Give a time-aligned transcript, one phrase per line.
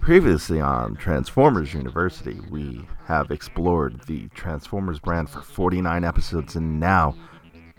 [0.00, 7.14] Previously on Transformers University, we have explored the Transformers brand for 49 episodes, and now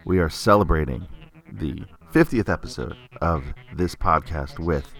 [0.05, 1.07] we are celebrating
[1.51, 3.43] the 50th episode of
[3.75, 4.93] this podcast with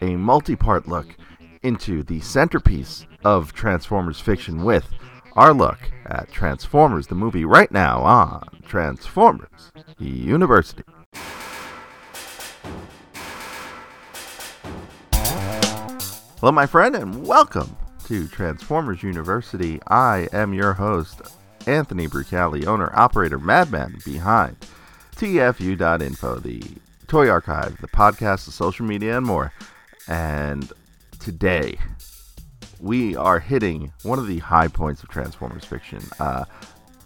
[0.00, 1.16] a multi part look
[1.62, 4.88] into the centerpiece of Transformers fiction with
[5.34, 10.82] our look at Transformers, the movie, right now on Transformers University.
[16.40, 19.80] Hello, my friend, and welcome to Transformers University.
[19.88, 21.20] I am your host,
[21.66, 24.56] Anthony Brucali, owner, operator, madman behind
[25.16, 26.62] TFU.info, the
[27.08, 29.52] toy archive, the podcast, the social media, and more.
[30.06, 30.72] And
[31.18, 31.76] today,
[32.78, 36.04] we are hitting one of the high points of Transformers fiction.
[36.20, 36.44] Uh,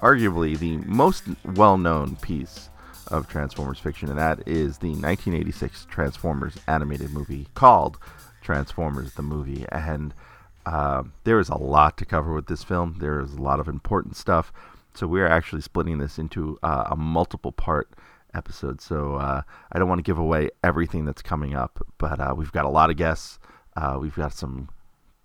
[0.03, 1.25] arguably the most
[1.57, 2.69] well known piece
[3.09, 7.97] of Transformers fiction, and that is the 1986 Transformers animated movie called
[8.43, 10.13] Transformers the movie, and
[10.67, 12.97] uh, there is a lot to cover with this film.
[12.99, 14.53] There is a lot of important stuff,
[14.95, 17.91] so we are actually splitting this into uh, a multiple part
[18.35, 18.81] episode.
[18.81, 22.53] So uh, I don't want to give away everything that's coming up, but uh, we've
[22.53, 23.39] got a lot of guests.
[23.77, 24.69] Uh, we've got some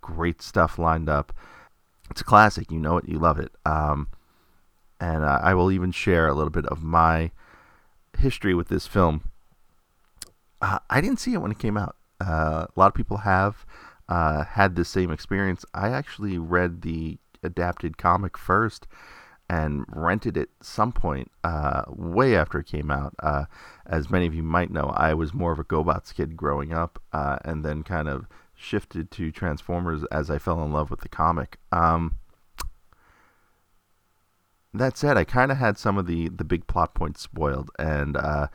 [0.00, 1.32] great stuff lined up.
[2.10, 2.70] It's a classic.
[2.70, 3.08] You know it.
[3.08, 3.52] You love it.
[3.66, 4.08] Um,
[5.00, 7.30] and uh, I will even share a little bit of my
[8.18, 9.22] history with this film.
[10.60, 11.94] I didn't see it when it came out.
[12.20, 13.64] Uh, a lot of people have
[14.08, 15.64] uh, had the same experience.
[15.74, 18.86] I actually read the adapted comic first
[19.50, 23.14] and rented it some point uh, way after it came out.
[23.18, 23.44] Uh,
[23.86, 27.00] as many of you might know, I was more of a GoBots kid growing up,
[27.12, 31.08] uh, and then kind of shifted to Transformers as I fell in love with the
[31.08, 31.58] comic.
[31.72, 32.16] Um,
[34.74, 38.16] that said, I kind of had some of the the big plot points spoiled, and
[38.16, 38.48] uh,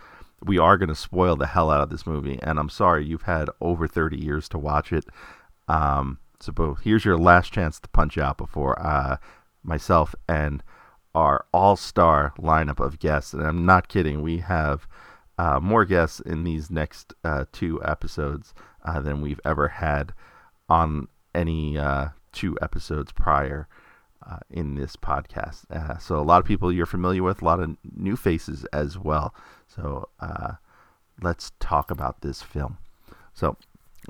[0.45, 2.39] we are going to spoil the hell out of this movie.
[2.41, 5.05] And I'm sorry, you've had over 30 years to watch it.
[5.67, 9.17] Um, so here's your last chance to punch out before uh,
[9.63, 10.61] myself and
[11.15, 13.33] our all-star lineup of guests.
[13.33, 14.21] And I'm not kidding.
[14.21, 14.87] We have
[15.37, 18.53] uh, more guests in these next uh, two episodes
[18.83, 20.13] uh, than we've ever had
[20.67, 23.67] on any uh, two episodes prior.
[24.25, 25.69] Uh, in this podcast.
[25.69, 28.97] Uh, so, a lot of people you're familiar with, a lot of new faces as
[28.97, 29.35] well.
[29.75, 30.53] So uh,
[31.21, 32.77] let's talk about this film.
[33.33, 33.57] So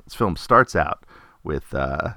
[0.04, 1.04] this film starts out
[1.42, 2.14] with uh,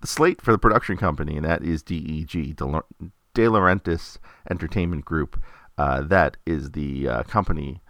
[0.00, 5.42] the slate for the production company, and that is DEG, De Laurentiis Entertainment Group.
[5.78, 7.80] Uh, that is the uh, company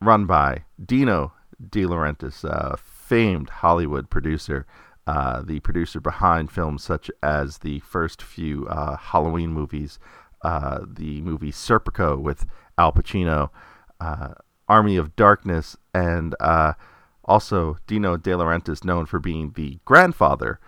[0.00, 1.32] run by Dino
[1.70, 4.66] De Laurentiis, uh, famed Hollywood producer.
[5.06, 10.00] Uh, the producer behind films such as the first few Halloween movies,
[10.42, 12.44] the movie Serpico with
[12.78, 13.50] Al Pacino,
[14.00, 14.34] uh,
[14.68, 16.74] Army of Darkness, and uh,
[17.24, 20.58] also Dino De Laurentiis, known for being the grandfather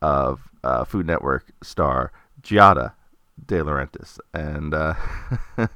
[0.00, 2.12] of uh, Food Network star
[2.42, 2.92] Giada
[3.44, 4.18] De Laurentiis.
[4.32, 4.94] And uh,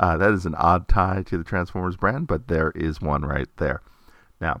[0.00, 3.48] uh, that is an odd tie to the Transformers brand, but there is one right
[3.56, 3.82] there.
[4.40, 4.60] Now,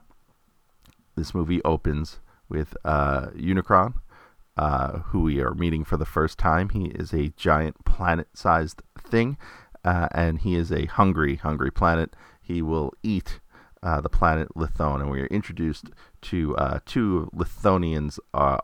[1.16, 3.94] this movie opens with uh, Unicron.
[4.54, 6.68] Uh, who we are meeting for the first time.
[6.68, 9.38] He is a giant planet sized thing
[9.84, 12.14] uh, and he is a hungry, hungry planet.
[12.40, 13.40] He will eat
[13.82, 15.86] uh, the planet Lithone, and we are introduced
[16.22, 18.58] to uh, two Lithonians, uh,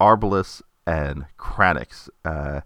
[0.00, 2.62] Arbalest and Kranix, uh,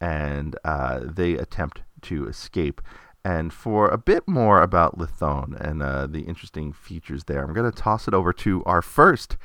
[0.00, 2.80] and uh, they attempt to escape.
[3.24, 7.70] And for a bit more about Lithone and uh, the interesting features there, I'm going
[7.70, 9.36] to toss it over to our first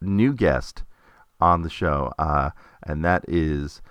[0.00, 0.84] new guest
[1.38, 2.12] on the show,
[2.82, 3.82] and that is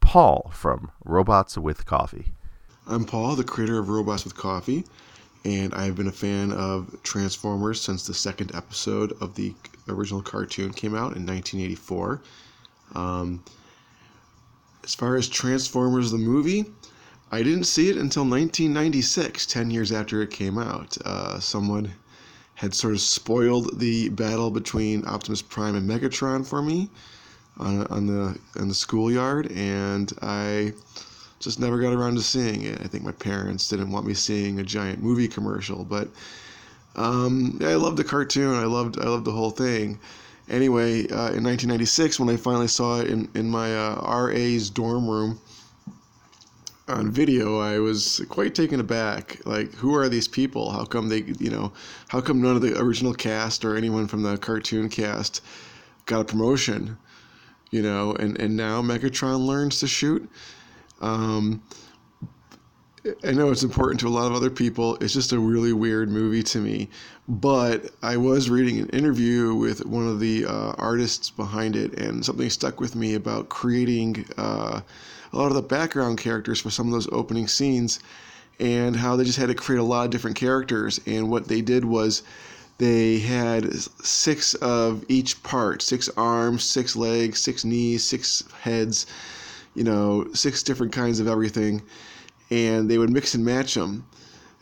[0.00, 2.32] Paul from Robots with Coffee.
[2.86, 4.84] I'm Paul, the creator of Robots with Coffee,
[5.42, 9.54] and I've been a fan of Transformers since the second episode of the
[9.88, 12.20] original cartoon came out in 1984.
[12.94, 13.42] Um,
[14.84, 16.66] as far as Transformers the movie,
[17.32, 20.98] I didn't see it until 1996, 10 years after it came out.
[21.06, 21.90] Uh, someone
[22.54, 26.90] had sort of spoiled the battle between Optimus Prime and Megatron for me
[27.56, 30.74] on, on the on the schoolyard, and I
[31.44, 32.80] just never got around to seeing it.
[32.80, 36.08] I think my parents didn't want me seeing a giant movie commercial, but
[36.96, 38.54] um, I loved the cartoon.
[38.54, 40.00] I loved I loved the whole thing.
[40.48, 45.06] Anyway, uh, in 1996, when I finally saw it in in my uh, RA's dorm
[45.06, 45.38] room
[46.88, 49.44] on video, I was quite taken aback.
[49.44, 50.70] Like, who are these people?
[50.70, 51.72] How come they, you know,
[52.08, 55.42] how come none of the original cast or anyone from the cartoon cast
[56.06, 56.96] got a promotion?
[57.70, 60.26] You know, and and now Megatron learns to shoot.
[61.04, 61.62] Um,
[63.22, 64.96] I know it's important to a lot of other people.
[64.96, 66.88] It's just a really weird movie to me.
[67.28, 72.24] But I was reading an interview with one of the uh, artists behind it, and
[72.24, 74.80] something stuck with me about creating uh,
[75.32, 78.00] a lot of the background characters for some of those opening scenes,
[78.58, 80.98] and how they just had to create a lot of different characters.
[81.06, 82.22] And what they did was
[82.78, 83.70] they had
[84.02, 89.06] six of each part six arms, six legs, six knees, six heads,
[89.74, 91.82] you know, six different kinds of everything
[92.50, 94.06] and they would mix and match them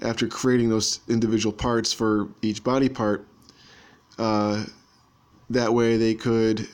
[0.00, 3.26] after creating those individual parts for each body part.
[4.18, 4.64] Uh,
[5.50, 6.68] that way, they could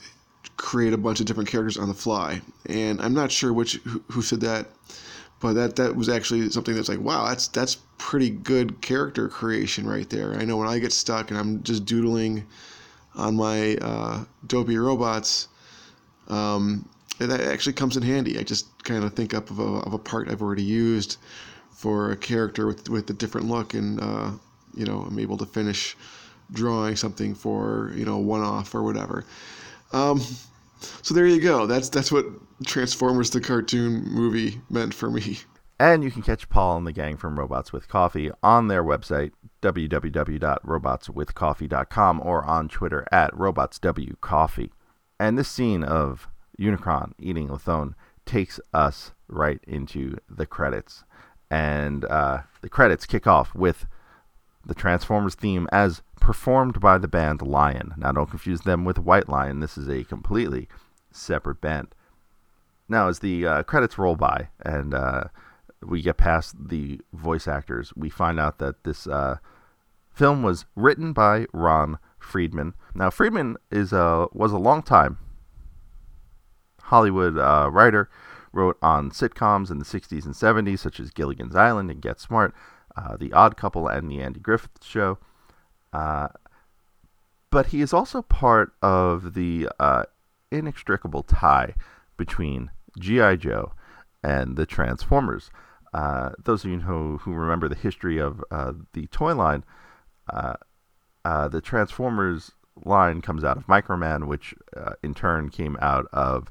[0.56, 2.40] create a bunch of different characters on the fly.
[2.67, 4.69] And I'm not sure which who, who said that,
[5.41, 9.87] but that that was actually something that's like, wow, that's that's pretty good character creation
[9.87, 10.34] right there.
[10.34, 12.46] I know when I get stuck and I'm just doodling
[13.14, 15.49] on my uh, Dopey robots.
[16.29, 16.88] Um,
[17.26, 18.38] that actually comes in handy.
[18.38, 21.17] I just kind of think up of a, of a part I've already used
[21.70, 24.31] for a character with with a different look, and uh,
[24.75, 25.97] you know I'm able to finish
[26.53, 29.25] drawing something for you know one off or whatever.
[29.93, 30.20] Um,
[31.03, 31.67] so there you go.
[31.67, 32.26] That's that's what
[32.67, 35.38] Transformers the cartoon movie meant for me.
[35.81, 39.31] And you can catch Paul and the gang from Robots with Coffee on their website,
[39.62, 44.70] www.robotswithcoffee.com, or on Twitter at robotswcoffee.
[45.20, 46.26] And this scene of
[46.58, 47.94] Unicron eating Lithone
[48.26, 51.05] takes us right into the credits.
[51.50, 53.87] And uh, the credits kick off with
[54.66, 57.94] the Transformers theme as performed by the band Lion.
[57.96, 59.60] Now, don't confuse them with White Lion.
[59.60, 60.69] This is a completely
[61.10, 61.94] separate band.
[62.88, 65.25] Now, as the uh, credits roll by and uh,
[65.82, 69.37] we get past the voice actors, we find out that this uh,
[70.12, 72.75] film was written by Ron Friedman.
[72.94, 75.19] Now, Friedman is a was a long time
[76.88, 78.08] Hollywood uh, writer,
[78.50, 82.55] wrote on sitcoms in the 60s and 70s, such as Gilligan's Island and Get Smart,
[82.96, 85.19] uh, The Odd Couple, and The Andy Griffith Show.
[85.93, 86.29] Uh,
[87.50, 90.05] but he is also part of the uh,
[90.50, 91.75] inextricable tie
[92.17, 93.37] between G.I.
[93.37, 93.73] Joe
[94.23, 95.50] and the Transformers.
[95.93, 99.62] Uh, those of you who, who remember the history of uh, the toy line,
[101.25, 102.52] the Transformers
[102.82, 104.55] line comes out of Microman, which
[105.02, 106.50] in turn came out of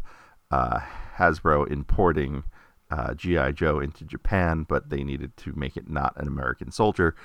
[0.51, 0.79] uh,
[1.17, 2.43] Hasbro importing
[2.89, 3.51] uh, G.I.
[3.51, 7.15] Joe into Japan, but they needed to make it not an American soldier.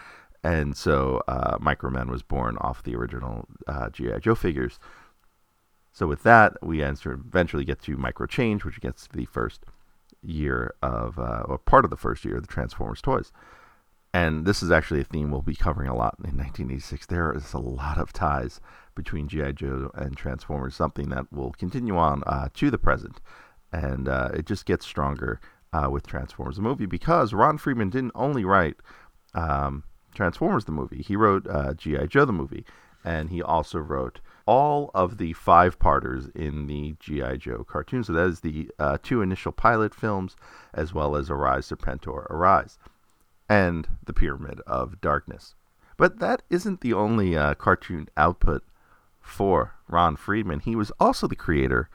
[0.42, 4.18] And so uh, Microman was born off the original uh, G.I.
[4.18, 4.80] Joe figures.
[5.92, 9.64] So with that, we eventually get to Micro Change, which gets the first
[10.22, 13.30] year of, uh, or part of the first year of the Transformers toys.
[14.14, 17.06] And this is actually a theme we'll be covering a lot in 1986.
[17.06, 18.60] There is a lot of ties
[18.94, 19.52] between G.I.
[19.52, 23.20] Joe and Transformers, something that will continue on uh, to the present.
[23.72, 25.40] And uh, it just gets stronger
[25.72, 28.76] uh, with Transformers the movie because Ron Friedman didn't only write
[29.34, 29.84] um,
[30.14, 32.04] Transformers the movie, he wrote uh, G.I.
[32.06, 32.66] Joe the movie.
[33.04, 37.36] And he also wrote all of the five parters in the G.I.
[37.38, 38.04] Joe cartoon.
[38.04, 40.36] So that is the uh, two initial pilot films,
[40.72, 42.78] as well as Arise Serpentor Arise
[43.52, 45.54] and the Pyramid of Darkness.
[45.98, 48.64] But that isn't the only uh, cartoon output
[49.20, 51.90] for Ron Friedman, he was also the creator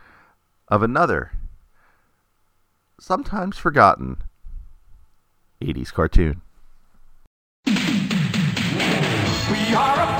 [0.67, 1.31] of another,
[2.99, 4.21] sometimes forgotten,
[5.59, 6.43] 80s cartoon.
[7.65, 7.73] We
[9.73, 10.16] are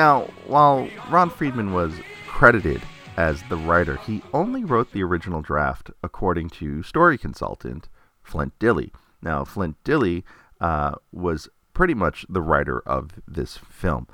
[0.00, 1.92] Now, while Ron Friedman was
[2.26, 2.80] credited
[3.18, 7.90] as the writer, he only wrote the original draft, according to story consultant
[8.22, 8.92] Flint Dille.
[9.20, 10.22] Now, Flint Dille
[10.58, 14.06] uh, was pretty much the writer of this film.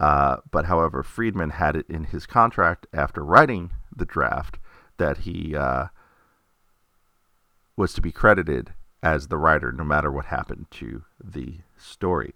[0.00, 4.58] Uh, but however, Friedman had it in his contract after writing the draft
[4.96, 5.86] that he uh,
[7.76, 12.34] was to be credited as the writer no matter what happened to the story.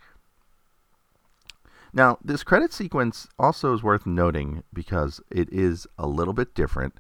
[1.94, 6.94] Now, this credit sequence also is worth noting because it is a little bit different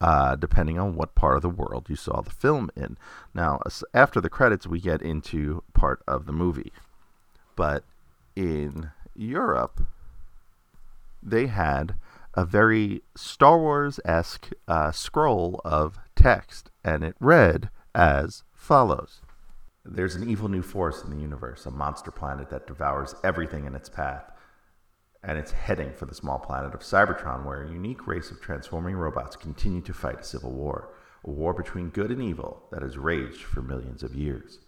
[0.00, 2.96] uh, depending on what part of the world you saw the film in.
[3.34, 3.60] Now,
[3.94, 6.72] after the credits, we get into part of the movie.
[7.56, 7.84] But
[8.36, 9.80] in Europe,
[11.22, 11.94] they had
[12.34, 19.22] a very Star Wars esque uh, scroll of text, and it read as follows
[19.90, 23.74] there's an evil new force in the universe, a monster planet that devours everything in
[23.74, 24.30] its path.
[25.20, 28.94] and it's heading for the small planet of Cybertron, where a unique race of transforming
[28.94, 32.96] robots continue to fight a civil war, a war between good and evil that has
[32.96, 34.60] raged for millions of years.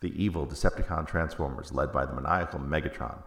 [0.00, 3.22] The evil Decepticon Transformers, led by the maniacal Megatron,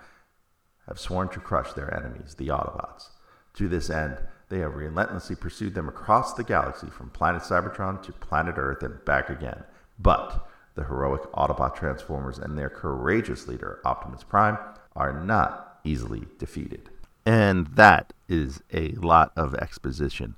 [0.87, 3.09] have sworn to crush their enemies, the Autobots.
[3.55, 4.19] To this end,
[4.49, 9.03] they have relentlessly pursued them across the galaxy from planet Cybertron to planet Earth and
[9.05, 9.63] back again.
[10.03, 10.45] But
[10.75, 14.57] the heroic Autobot Transformers and their courageous leader, Optimus Prime,
[14.95, 16.89] are not easily defeated.
[17.25, 20.35] And that is a lot of exposition.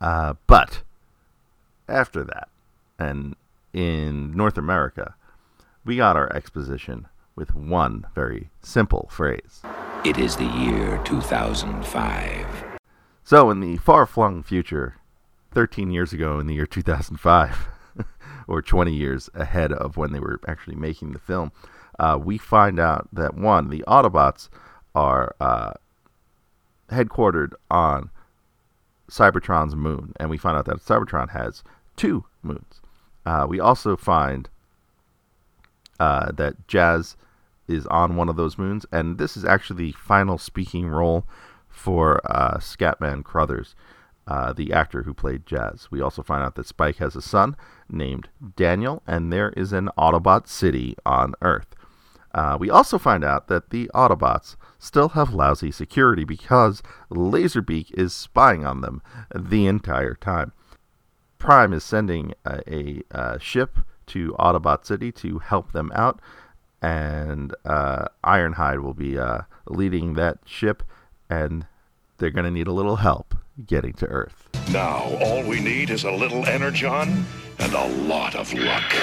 [0.00, 0.82] Uh, but
[1.88, 2.48] after that,
[2.98, 3.36] and
[3.72, 5.14] in North America,
[5.84, 9.62] we got our exposition with one very simple phrase
[10.04, 12.78] It is the year 2005.
[13.24, 14.96] So, in the far flung future,
[15.52, 17.66] 13 years ago in the year 2005,
[18.46, 21.52] or 20 years ahead of when they were actually making the film,
[21.98, 24.48] uh, we find out that one, the Autobots
[24.94, 25.72] are uh,
[26.90, 28.10] headquartered on
[29.10, 31.62] Cybertron's moon, and we find out that Cybertron has
[31.96, 32.80] two moons.
[33.24, 34.48] Uh, we also find
[36.00, 37.16] uh, that Jazz
[37.68, 41.24] is on one of those moons, and this is actually the final speaking role
[41.68, 43.74] for uh, Scatman Crothers,
[44.26, 45.88] uh, the actor who played Jazz.
[45.90, 47.56] We also find out that Spike has a son
[47.88, 51.74] named Daniel, and there is an Autobot city on Earth.
[52.34, 58.14] Uh, we also find out that the Autobots still have lousy security because Laserbeak is
[58.14, 59.02] spying on them
[59.34, 60.52] the entire time.
[61.38, 66.20] Prime is sending a, a, a ship to Autobot City to help them out,
[66.80, 70.82] and uh, Ironhide will be uh, leading that ship,
[71.28, 71.66] and
[72.18, 73.34] they're going to need a little help
[73.66, 74.48] getting to Earth.
[74.70, 77.24] Now, all we need is a little energon
[77.58, 78.94] and a lot of luck.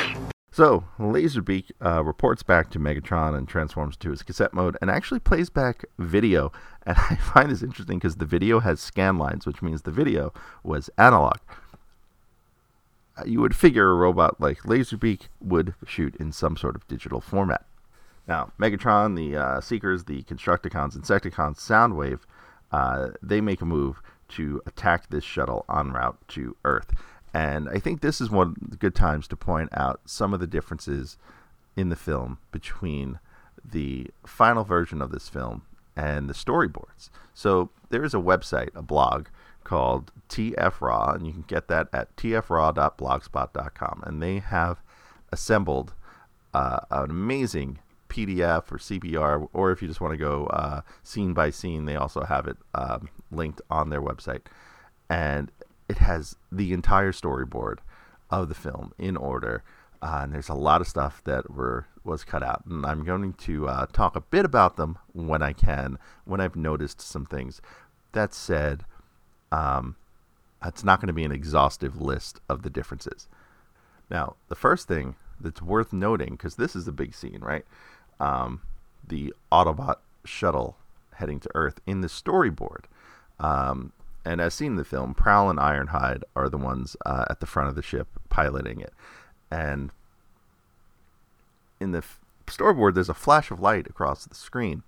[0.52, 5.20] So, Laserbeak uh, reports back to Megatron and transforms to his cassette mode and actually
[5.20, 6.52] plays back video.
[6.86, 10.34] And I find this interesting because the video has scan lines, which means the video
[10.64, 11.38] was analog.
[13.18, 17.22] Uh, you would figure a robot like Laserbeak would shoot in some sort of digital
[17.22, 17.66] format.
[18.28, 22.20] Now, Megatron, the uh, Seekers, the Constructicons, Insecticons, Soundwave,
[22.72, 26.92] uh, they make a move to attack this shuttle en route to Earth.
[27.34, 30.40] And I think this is one of the good times to point out some of
[30.40, 31.18] the differences
[31.76, 33.20] in the film between
[33.64, 35.64] the final version of this film
[35.96, 37.10] and the storyboards.
[37.34, 39.28] So there is a website, a blog
[39.64, 44.04] called TFRaw, and you can get that at tfraw.blogspot.com.
[44.06, 44.82] And they have
[45.32, 45.94] assembled
[46.54, 47.80] uh, an amazing
[48.10, 51.96] PDF or CBR, or if you just want to go uh, scene by scene, they
[51.96, 54.42] also have it um, linked on their website.
[55.10, 55.52] And
[55.88, 57.78] it has the entire storyboard
[58.30, 59.64] of the film in order.
[60.02, 63.34] Uh, and there's a lot of stuff that were was cut out, and I'm going
[63.34, 67.62] to uh, talk a bit about them when I can, when I've noticed some things.
[68.14, 68.86] That said,
[69.52, 69.96] um,
[70.66, 73.28] it's not going to be an exhaustive list of the differences.
[74.10, 77.66] Now, the first thing that's worth noting, because this is a big scene, right?
[78.20, 78.62] Um,
[79.08, 80.78] the Autobot shuttle
[81.14, 82.86] heading to Earth in the storyboard.
[83.40, 83.92] Um,
[84.26, 87.46] and as seen in the film, Prowl and Ironhide are the ones uh, at the
[87.46, 88.94] front of the ship piloting it.
[89.50, 89.92] And
[91.80, 94.84] in the f- storyboard, there's a flash of light across the screen,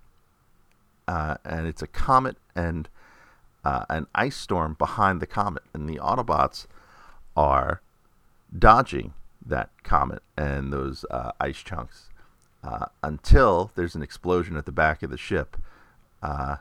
[1.07, 2.89] uh, and it's a comet and
[3.63, 6.67] uh, an ice storm behind the comet, and the Autobots
[7.35, 7.81] are
[8.57, 9.13] dodging
[9.45, 12.09] that comet and those uh, ice chunks
[12.63, 15.58] uh, until there's an explosion at the back of the ship.
[16.22, 16.58] Uh,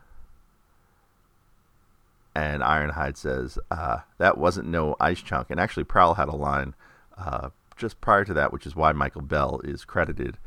[2.35, 5.51] and Ironhide says uh, that wasn't no ice chunk.
[5.51, 6.75] And actually, Prowl had a line
[7.19, 10.39] uh, just prior to that, which is why Michael Bell is credited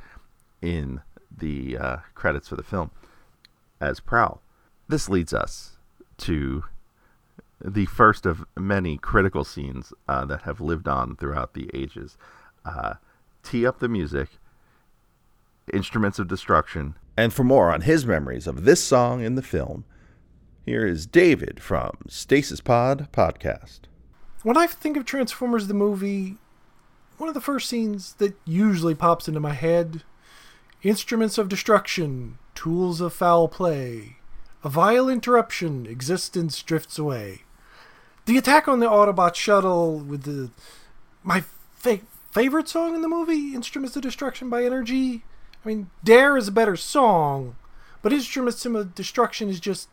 [0.62, 1.02] in
[1.36, 2.92] the uh, credits for the film
[3.82, 4.42] as Prowl.
[4.88, 5.78] This leads us
[6.20, 6.64] to
[7.64, 12.18] the first of many critical scenes uh, that have lived on throughout the ages.
[13.44, 14.30] Tee up the music,
[15.72, 16.96] instruments of destruction.
[17.16, 19.86] And for more on his memories of this song in the film,
[20.66, 23.82] here is David from Stasis Pod Podcast.
[24.44, 26.38] When I think of Transformers the movie,
[27.18, 30.04] one of the first scenes that usually pops into my head
[30.82, 34.18] instruments of destruction, tools of foul play,
[34.64, 37.44] a vile interruption, existence drifts away.
[38.26, 40.52] The attack on the Autobot shuttle with the
[41.24, 41.42] my
[41.74, 42.00] fa-
[42.32, 45.22] favorite song in the movie, Instruments of Destruction by NRG.
[45.64, 47.56] I mean, Dare is a better song,
[48.02, 49.88] but Instruments of Destruction is just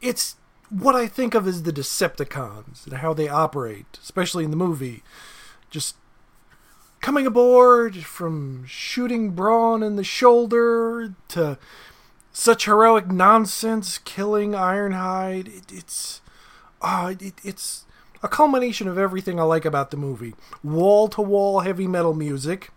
[0.00, 0.36] it's
[0.70, 5.02] what I think of as the Decepticons and how they operate, especially in the movie.
[5.68, 5.96] Just
[7.00, 11.58] coming aboard from shooting Brawn in the shoulder to
[12.32, 15.48] such heroic nonsense killing Ironhide.
[15.48, 16.20] It, it's
[16.80, 17.84] uh, it, it's
[18.22, 20.34] a culmination of everything I like about the movie.
[20.62, 22.70] Wall to wall heavy metal music,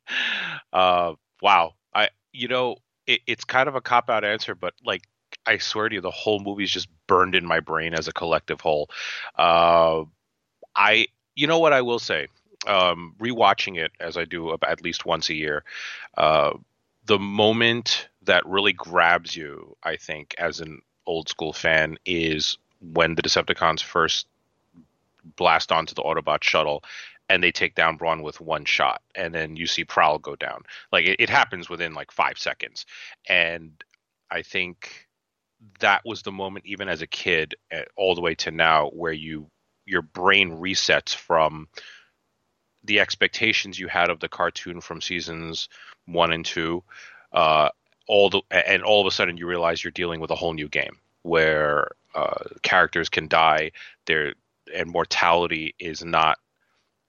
[0.74, 1.16] uh,
[1.46, 5.04] wow, I you know it, it's kind of a cop out answer, but like
[5.46, 8.62] I swear to you, the whole movie's just burned in my brain as a collective
[8.62, 8.90] whole.
[9.38, 10.06] Uh,
[10.76, 12.28] I you know what I will say.
[12.66, 15.64] Um, rewatching it as I do at least once a year,
[16.18, 16.54] uh,
[17.06, 23.14] the moment that really grabs you, I think, as an old school fan, is when
[23.14, 24.26] the Decepticons first
[25.36, 26.84] blast onto the Autobot shuttle
[27.30, 30.64] and they take down Brawn with one shot, and then you see Prowl go down.
[30.92, 32.86] Like it, it, happens within like five seconds,
[33.28, 33.72] and
[34.30, 35.08] I think
[35.80, 39.14] that was the moment, even as a kid, eh, all the way to now, where
[39.14, 39.50] you
[39.86, 41.68] your brain resets from
[42.84, 45.70] the expectations you had of the cartoon from seasons
[46.06, 46.84] one and two,
[47.34, 47.70] uh,
[48.08, 50.70] all the and all of a sudden you realize you're dealing with a whole new
[50.70, 53.72] game where uh, characters can die.
[54.06, 54.36] They're
[54.74, 56.38] and mortality is not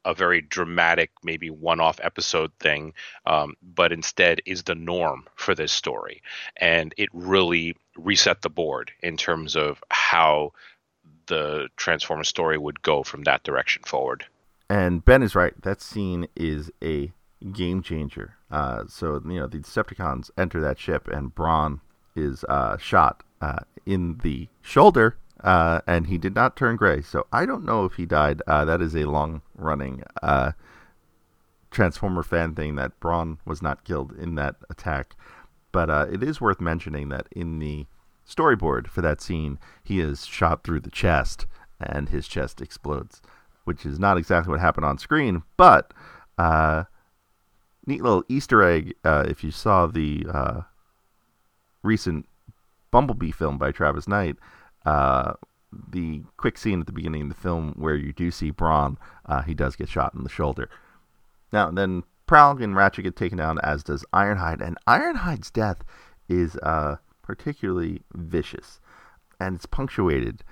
[0.06, 2.94] a very dramatic, maybe one-off episode thing,
[3.26, 6.22] um, but instead is the norm for this story,
[6.56, 10.52] and it really reset the board in terms of how
[11.26, 14.24] the Transformer story would go from that direction forward.
[14.70, 15.60] And Ben is right.
[15.62, 17.12] That scene is a
[17.52, 18.36] game changer.
[18.50, 21.80] Uh, so you know the Decepticons enter that ship, and Brawn
[22.14, 27.02] is uh, shot uh, in the shoulder uh, and he did not turn gray.
[27.02, 28.42] So I don't know if he died.
[28.46, 30.52] Uh, that is a long running uh,
[31.70, 35.14] Transformer fan thing that Brawn was not killed in that attack.
[35.72, 37.86] But uh, it is worth mentioning that in the
[38.26, 41.46] storyboard for that scene, he is shot through the chest
[41.78, 43.20] and his chest explodes,
[43.64, 45.42] which is not exactly what happened on screen.
[45.58, 45.92] But
[46.38, 46.84] uh,
[47.86, 50.26] neat little Easter egg uh, if you saw the
[51.82, 52.26] recent
[52.90, 54.36] Bumblebee film by Travis Knight
[54.86, 55.34] uh,
[55.90, 58.96] the quick scene at the beginning of the film where you do see Brawn,
[59.26, 60.70] uh, he does get shot in the shoulder.
[61.52, 65.84] Now, then Prowl and Ratchet get taken down, as does Ironhide, and Ironhide's death
[66.28, 68.80] is uh, particularly vicious,
[69.38, 70.42] and it's punctuated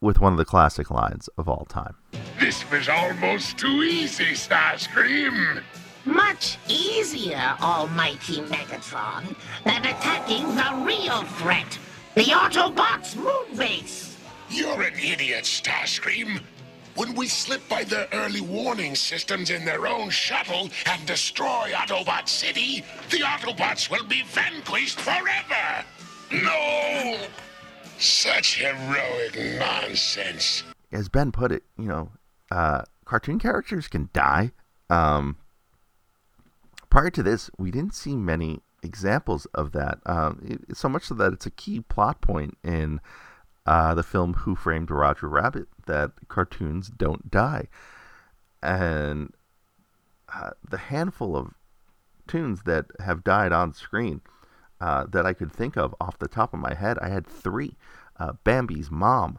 [0.00, 1.96] with one of the classic lines of all time.
[2.38, 5.62] This was almost too easy, Starscream.
[6.04, 11.78] Much easier, almighty Megatron, than attacking the real threat.
[12.16, 14.16] The Autobots moon base!
[14.48, 16.40] You're an idiot, Starscream.
[16.94, 22.26] When we slip by their early warning systems in their own shuttle and destroy Autobot
[22.26, 25.84] City, the Autobots will be vanquished forever!
[26.32, 27.18] No!
[27.98, 30.64] Such heroic nonsense.
[30.90, 32.12] As Ben put it, you know,
[32.50, 34.52] uh, cartoon characters can die.
[34.88, 35.36] Um,
[36.88, 39.98] prior to this, we didn't see many examples of that.
[40.06, 43.00] Um, it, so much so that it's a key plot point in
[43.66, 47.68] uh, the film Who Framed Roger Rabbit that cartoons don't die.
[48.62, 49.32] And
[50.32, 51.54] uh, the handful of
[52.26, 54.20] tunes that have died on screen
[54.80, 57.76] uh, that I could think of off the top of my head, I had three
[58.18, 59.38] uh, Bambi's Mom,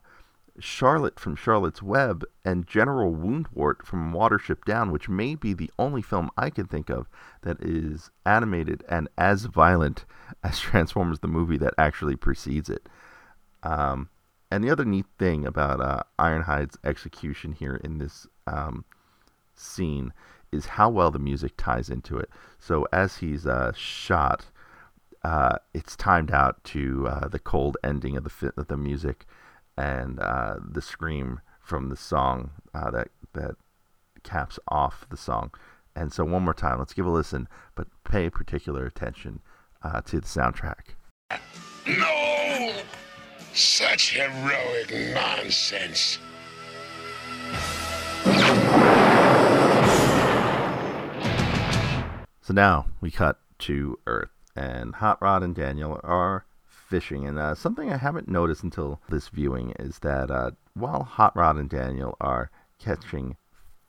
[0.59, 6.01] Charlotte from Charlotte's Web, and General Woundwort from Watership Down, which may be the only
[6.01, 7.07] film I can think of
[7.41, 10.05] that is animated and as violent
[10.43, 12.87] as Transformers the movie that actually precedes it.
[13.63, 14.09] Um,
[14.49, 18.85] and the other neat thing about uh, Ironhide's execution here in this um,
[19.53, 20.13] scene
[20.51, 22.29] is how well the music ties into it.
[22.59, 24.45] So as he's uh, shot,
[25.23, 29.25] uh, it's timed out to uh, the cold ending of the of the music
[29.77, 33.55] and uh, the scream from the song uh, that that
[34.23, 35.51] caps off the song.
[35.95, 39.41] And so one more time, let's give a listen, but pay particular attention
[39.83, 40.95] uh, to the soundtrack.
[41.87, 42.73] No!
[43.53, 46.19] Such heroic nonsense.
[52.41, 56.45] So now we cut to Earth, and Hot Rod and Daniel are
[56.87, 57.27] fishing.
[57.27, 61.57] And uh, something I haven't noticed until this viewing is that uh, while Hot Rod
[61.57, 63.35] and Daniel are catching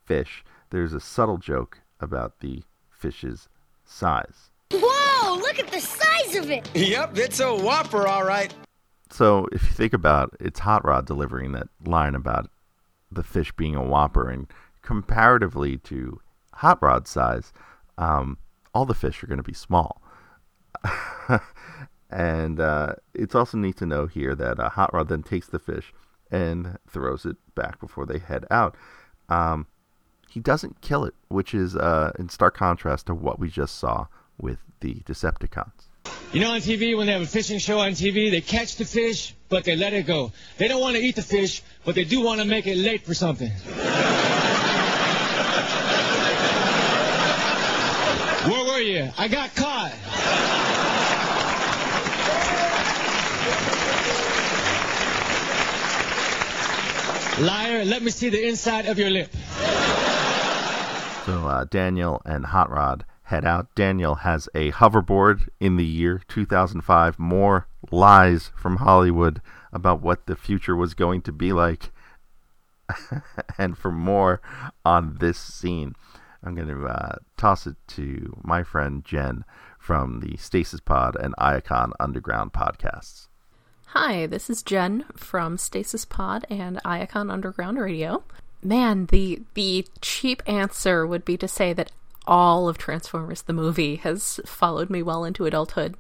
[0.05, 3.49] fish, there's a subtle joke about the fish's
[3.85, 4.51] size.
[4.73, 6.69] Whoa, look at the size of it!
[6.75, 8.55] Yep, it's a whopper, all right.
[9.11, 12.51] So if you think about it, it's Hot Rod delivering that line about
[13.11, 14.47] the fish being a whopper, and
[14.83, 16.21] comparatively to
[16.55, 17.53] Hot Rod's size,
[17.97, 18.39] um,
[18.75, 20.03] all the fish are going to be small.
[22.11, 25.59] and uh, it's also neat to know here that uh, Hot Rod then takes the
[25.59, 25.93] fish
[26.31, 28.77] and throws it back before they head out.
[29.29, 29.67] Um,
[30.31, 34.07] he doesn't kill it, which is uh, in stark contrast to what we just saw
[34.39, 35.89] with the Decepticons.
[36.33, 38.85] You know, on TV, when they have a fishing show on TV, they catch the
[38.85, 40.33] fish, but they let it go.
[40.59, 43.03] They don't want to eat the fish, but they do want to make it late
[43.05, 43.51] for something.
[48.49, 49.11] Where were you?
[49.17, 50.68] I got caught.
[57.41, 59.33] Liar, let me see the inside of your lip.
[61.25, 63.73] So uh, Daniel and Hot Rod head out.
[63.77, 67.19] Daniel has a hoverboard in the year 2005.
[67.19, 69.41] More lies from Hollywood
[69.73, 71.91] about what the future was going to be like.
[73.59, 74.41] and for more
[74.85, 75.95] on this scene,
[76.43, 79.45] I'm going to uh, toss it to my friend Jen
[79.79, 83.29] from the Stasis Pod and Iacon Underground podcasts.
[83.93, 88.23] Hi, this is Jen from Stasis Pod and Iacon Underground Radio.
[88.63, 91.91] Man, the the cheap answer would be to say that
[92.27, 95.97] all of Transformers the movie has followed me well into adulthood.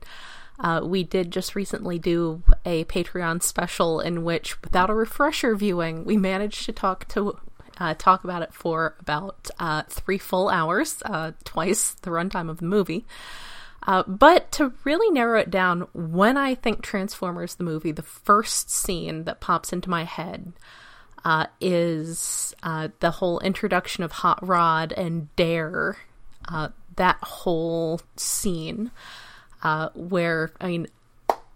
[0.58, 6.04] Uh, we did just recently do a Patreon special in which, without a refresher viewing,
[6.04, 7.38] we managed to talk to
[7.80, 12.58] uh, talk about it for about uh, three full hours, uh, twice the runtime of
[12.58, 13.06] the movie.
[13.86, 18.70] Uh, but to really narrow it down, when I think Transformers the movie, the first
[18.70, 20.52] scene that pops into my head
[21.24, 25.96] uh, is uh, the whole introduction of Hot Rod and Dare.
[26.46, 28.90] Uh, that whole scene
[29.62, 30.88] uh, where, I mean,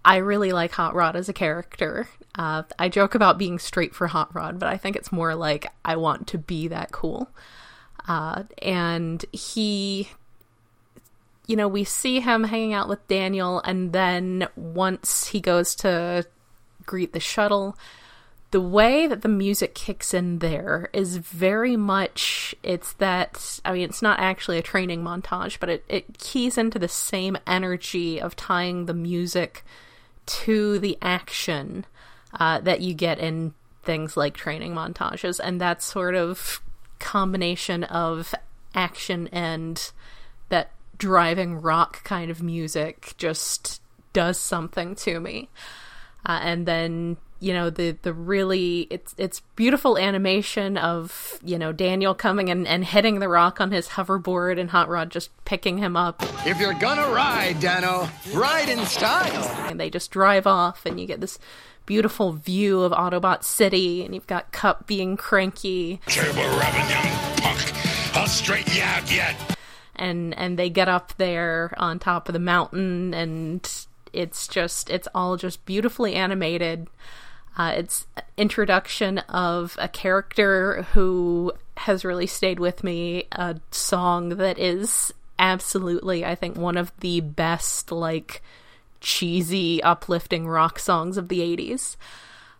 [0.05, 2.09] I really like Hot Rod as a character.
[2.35, 5.67] Uh, I joke about being straight for Hot Rod, but I think it's more like
[5.85, 7.29] I want to be that cool.
[8.07, 10.09] and he
[11.47, 16.27] you know, we see him hanging out with Daniel, and then once he goes to
[16.87, 17.77] greet the shuttle,
[18.53, 23.83] the way that the music kicks in there is very much it's that I mean
[23.83, 28.37] it's not actually a training montage, but it, it keys into the same energy of
[28.37, 29.65] tying the music
[30.27, 31.87] to the action
[32.39, 36.61] uh, that you get in things like training montages, and that sort of
[36.99, 38.35] combination of
[38.75, 39.93] action and
[40.51, 40.71] that
[41.03, 45.49] driving rock kind of music just does something to me.
[46.25, 51.73] Uh, and then you know the the really it's it's beautiful animation of you know
[51.73, 55.79] Daniel coming and, and hitting the rock on his hoverboard and Hot Rod just picking
[55.79, 56.23] him up.
[56.47, 59.43] If you're gonna ride, Dano, ride in style.
[59.69, 61.41] And they just drive off, and you get this
[61.85, 66.01] beautiful view of Autobot City, and you've got Cup being cranky.
[66.07, 67.73] Turbo rubbing, young punk.
[68.15, 69.59] I'll straighten you out yet.
[70.03, 75.09] And and they get up there on top of the mountain and it's just it's
[75.15, 76.88] all just beautifully animated.
[77.57, 84.59] Uh, it's introduction of a character who has really stayed with me a song that
[84.59, 88.43] is absolutely i think one of the best like
[89.01, 91.97] cheesy uplifting rock songs of the 80s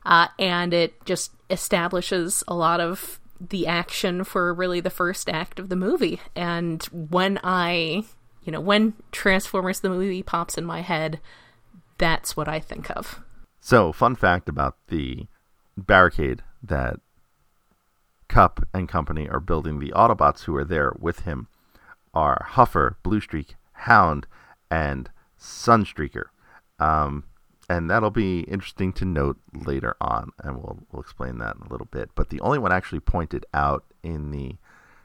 [0.05, 5.59] uh, and it just establishes a lot of the action for really the first act
[5.59, 6.21] of the movie.
[6.37, 8.05] And when I,
[8.45, 11.21] you know, when Transformers the movie pops in my head,
[11.99, 13.21] that's what I think of.
[13.61, 15.27] So, fun fact about the
[15.77, 17.01] barricade that
[18.29, 21.49] Cup and company are building the Autobots who are there with him
[22.15, 24.27] are Huffer, Bluestreak, Hound,
[24.71, 26.25] and Sunstreaker.
[26.79, 27.25] Um,
[27.73, 31.71] and that'll be interesting to note later on, and we'll we'll explain that in a
[31.71, 32.11] little bit.
[32.15, 34.57] But the only one actually pointed out in the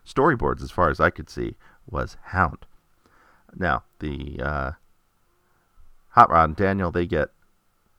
[0.05, 1.55] storyboards, as far as I could see,
[1.89, 2.65] was Hound.
[3.55, 4.71] Now the uh,
[6.09, 7.29] Hot Rod and Daniel they get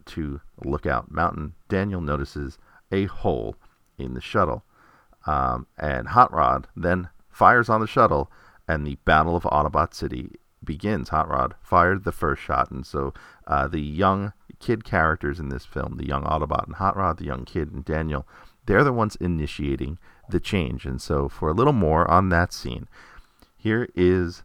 [0.06, 1.54] to Lookout Mountain.
[1.70, 2.58] Daniel notices
[2.92, 3.56] a hole
[3.96, 4.64] in the shuttle,
[5.24, 8.30] um, and Hot Rod then fires on the shuttle,
[8.68, 11.08] and the Battle of Autobot City begins.
[11.08, 13.14] Hot Rod fired the first shot, and so
[13.46, 17.24] uh, the young kid characters in this film, the young Autobot and Hot Rod, the
[17.24, 18.26] young kid and Daniel,
[18.66, 20.84] they're the ones initiating the change.
[20.84, 22.86] And so, for a little more on that scene,
[23.56, 24.42] here is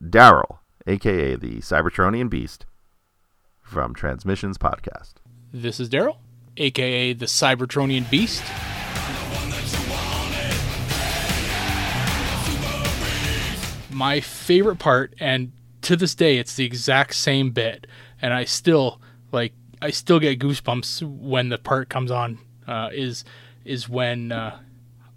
[0.00, 2.66] Daryl, aka the Cybertronian Beast,
[3.62, 5.14] from Transmissions Podcast.
[5.52, 6.16] This is Daryl,
[6.56, 8.42] aka the Cybertronian Beast.
[13.90, 15.52] My favorite part, and
[15.82, 17.86] to this day, it's the exact same bit,
[18.20, 19.00] and I still
[19.34, 22.38] like I still get goosebumps when the part comes on.
[22.66, 23.24] Uh, is
[23.64, 24.56] is when uh,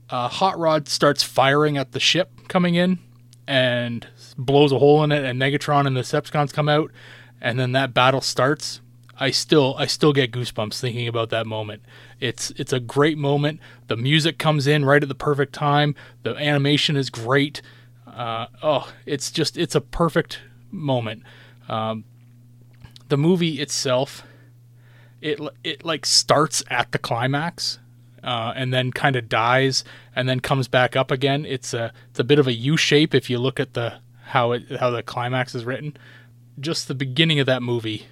[0.10, 3.00] Hot Rod starts firing at the ship coming in
[3.48, 4.06] and
[4.38, 6.92] blows a hole in it, and Megatron and the Decepticons come out,
[7.40, 8.82] and then that battle starts.
[9.20, 11.82] I still I still get goosebumps thinking about that moment.
[12.20, 13.60] It's it's a great moment.
[13.88, 15.96] The music comes in right at the perfect time.
[16.24, 17.62] The animation is great.
[18.06, 20.40] Uh, oh, it's just it's a perfect
[20.72, 21.24] moment.
[21.68, 22.04] Um,
[23.10, 24.24] the movie itself,
[25.22, 27.80] it it like starts at the climax,
[28.24, 29.84] uh, and then kind of dies,
[30.16, 31.46] and then comes back up again.
[31.46, 34.52] It's a it's a bit of a U shape if you look at the how
[34.52, 35.98] it how the climax is written.
[36.60, 38.08] Just the beginning of that movie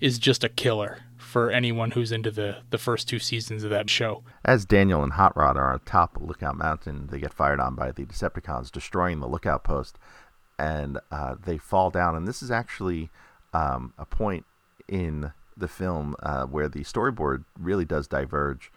[0.00, 3.88] is just a killer for anyone who's into the the first two seasons of that
[3.88, 4.22] show.
[4.44, 7.92] As Daniel and Hot Rod are on atop Lookout Mountain, they get fired on by
[7.92, 9.98] the Decepticons, destroying the lookout post,
[10.58, 12.16] and uh, they fall down.
[12.16, 13.10] And this is actually
[13.52, 14.44] um, a point
[14.88, 18.72] in the film uh, where the storyboard really does diverge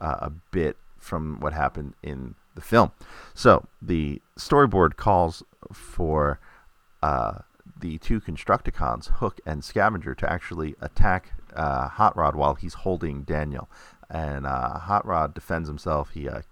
[0.00, 2.92] uh, a bit from what happened in the film.
[3.34, 6.40] So the storyboard calls for
[7.02, 7.38] uh,
[7.80, 13.22] the two Constructicons, Hook and Scavenger, to actually attack uh, Hot Rod while he's holding
[13.22, 13.68] Daniel.
[14.10, 16.10] And uh, Hot Rod defends himself.
[16.10, 16.42] He uh,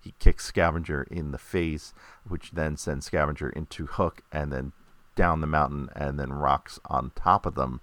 [0.00, 1.94] he kicks Scavenger in the face,
[2.28, 4.72] which then sends Scavenger into Hook and then
[5.14, 7.80] down the mountain and then rocks on top of them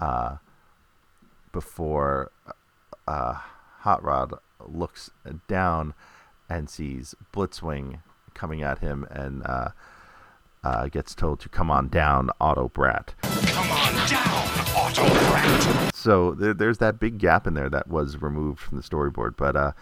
[0.00, 0.36] uh,
[1.52, 2.30] before
[3.06, 3.34] uh,
[3.80, 4.34] Hot Rod
[4.66, 5.10] looks
[5.48, 5.94] down
[6.48, 8.00] and sees Blitzwing
[8.34, 9.70] coming at him and uh,
[10.62, 13.14] uh, gets told to come on down, Auto Brat.
[13.22, 15.94] Come on down, Auto Brat.
[15.94, 19.36] So there, there's that big gap in there that was removed from the storyboard.
[19.36, 19.72] But uh,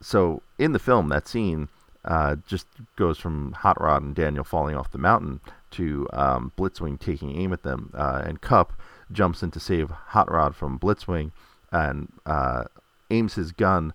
[0.00, 1.68] so in the film, that scene
[2.04, 5.40] uh, just goes from Hot Rod and Daniel falling off the mountain
[5.72, 8.72] to um, Blitzwing taking aim at them, uh, and Cup
[9.12, 11.32] jumps in to save Hot Rod from Blitzwing
[11.72, 12.64] and uh,
[13.10, 13.92] aims his gun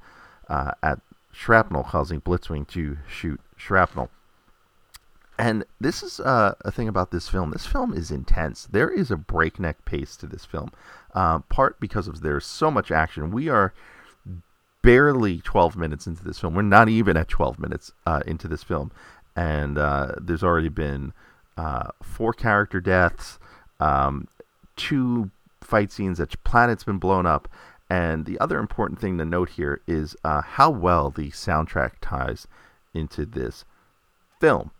[0.49, 0.99] uh, at
[1.31, 4.09] Shrapnel, causing Blitzwing to shoot Shrapnel.
[5.37, 7.51] And this is uh, a thing about this film.
[7.51, 8.67] This film is intense.
[8.71, 10.71] There is a breakneck pace to this film,
[11.15, 13.31] uh, part because of there's so much action.
[13.31, 13.73] We are
[14.83, 16.53] barely 12 minutes into this film.
[16.53, 18.91] We're not even at 12 minutes uh, into this film,
[19.35, 21.13] and there's already been
[21.57, 23.39] uh, four character deaths,
[23.79, 24.27] um,
[24.75, 26.17] two fight scenes.
[26.17, 27.47] That planet's been blown up,
[27.89, 32.47] and the other important thing to note here is uh, how well the soundtrack ties
[32.93, 33.65] into this
[34.39, 34.71] film.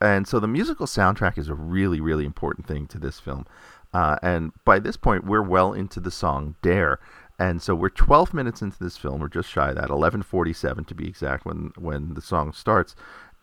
[0.00, 3.46] And so the musical soundtrack is a really really important thing to this film.
[3.92, 7.00] Uh, and by this point we're well into the song dare.
[7.38, 9.20] And so we're 12 minutes into this film.
[9.20, 12.94] We're just shy of that 1147 to be exact when when the song starts.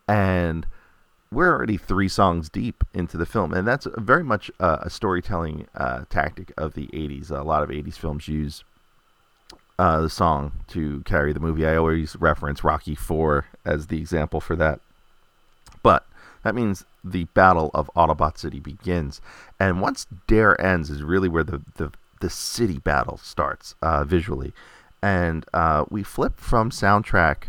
[0.08, 0.68] And
[1.36, 5.68] we're already three songs deep into the film and that's very much uh, a storytelling
[5.76, 8.64] uh, tactic of the 80s a lot of 80s films use
[9.78, 14.40] uh, the song to carry the movie i always reference rocky 4 as the example
[14.40, 14.80] for that
[15.84, 16.08] but
[16.46, 19.20] that means the battle of Autobot City begins.
[19.60, 24.54] And once Dare ends is really where the, the, the city battle starts uh, visually.
[25.02, 27.46] And uh, we flip from soundtrack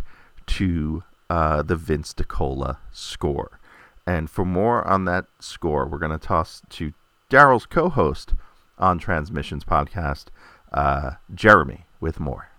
[0.46, 3.58] to uh, the Vince DiCola score.
[4.06, 6.92] And for more on that score, we're going to toss to
[7.30, 8.34] Daryl's co host
[8.78, 10.26] on Transmissions podcast,
[10.72, 12.50] uh, Jeremy, with more.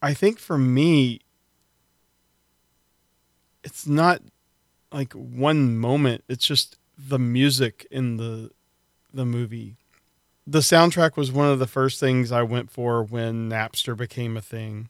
[0.00, 1.20] I think for me,
[3.62, 4.22] it's not
[4.92, 6.24] like one moment.
[6.28, 8.50] It's just the music in the
[9.12, 9.76] the movie.
[10.46, 14.42] The soundtrack was one of the first things I went for when Napster became a
[14.42, 14.88] thing.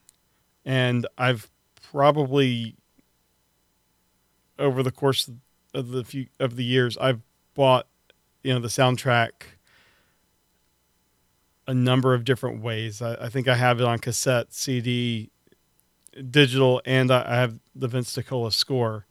[0.65, 1.51] And I've
[1.81, 2.75] probably
[4.59, 5.37] over the course of
[5.83, 7.21] the few of the years I've
[7.55, 7.87] bought
[8.43, 9.31] you know the soundtrack
[11.67, 13.01] a number of different ways.
[13.01, 15.31] I, I think I have it on cassette, CD,
[16.31, 19.07] digital, and I, I have the Vince DiCola score.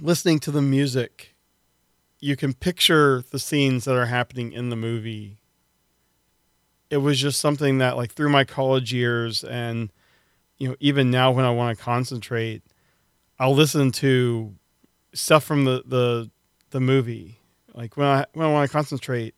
[0.00, 1.34] Listening to the music,
[2.18, 5.38] you can picture the scenes that are happening in the movie.
[6.90, 9.92] It was just something that, like, through my college years, and
[10.58, 12.62] you know, even now when I want to concentrate,
[13.38, 14.54] I'll listen to
[15.14, 16.30] stuff from the the
[16.70, 17.38] the movie.
[17.74, 19.34] Like when I when I want to concentrate,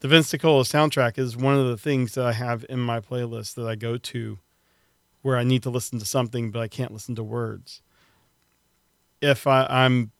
[0.00, 3.54] the Vince DiCola soundtrack is one of the things that I have in my playlist
[3.54, 4.38] that I go to
[5.22, 7.82] where I need to listen to something but I can't listen to words.
[9.20, 10.12] If I, I'm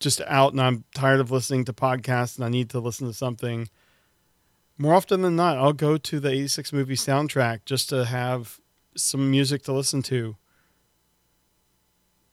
[0.00, 3.14] just out and I'm tired of listening to podcasts and I need to listen to
[3.14, 3.68] something,
[4.76, 8.58] more often than not, I'll go to the 86 movie soundtrack just to have
[8.96, 10.36] some music to listen to.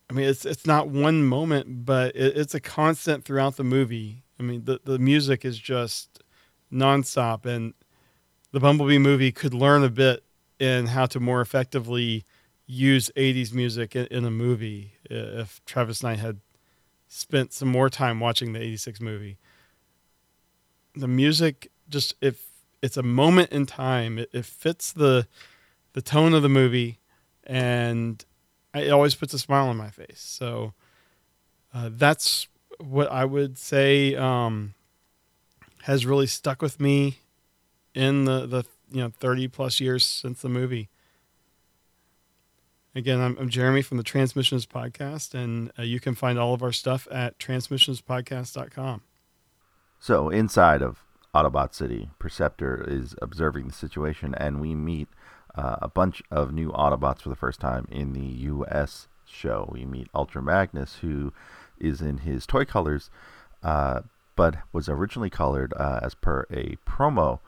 [0.09, 4.23] I mean, it's it's not one moment, but it, it's a constant throughout the movie.
[4.39, 6.23] I mean, the the music is just
[6.71, 7.73] nonstop, and
[8.51, 10.23] the Bumblebee movie could learn a bit
[10.59, 12.25] in how to more effectively
[12.65, 16.39] use 80s music in, in a movie if Travis Knight had
[17.07, 19.37] spent some more time watching the 86 movie.
[20.95, 22.47] The music just if
[22.81, 25.27] it's a moment in time, it, it fits the
[25.93, 26.99] the tone of the movie
[27.43, 28.23] and
[28.79, 30.19] it always puts a smile on my face.
[30.19, 30.73] So
[31.73, 32.47] uh, that's
[32.79, 34.73] what I would say um,
[35.83, 37.19] has really stuck with me
[37.93, 40.89] in the, the you know 30 plus years since the movie.
[42.95, 46.63] Again, I'm, I'm Jeremy from the Transmissions Podcast, and uh, you can find all of
[46.63, 49.01] our stuff at transmissionspodcast.com.
[49.99, 55.09] So, inside of Autobot City, Perceptor is observing the situation, and we meet
[55.57, 59.07] uh, a bunch of new Autobots for the first time in the U.S.
[59.25, 59.67] show.
[59.71, 61.33] We meet Ultra Magnus, who
[61.79, 63.09] is in his toy colors,
[63.63, 64.01] uh,
[64.35, 67.39] but was originally colored uh, as per a promo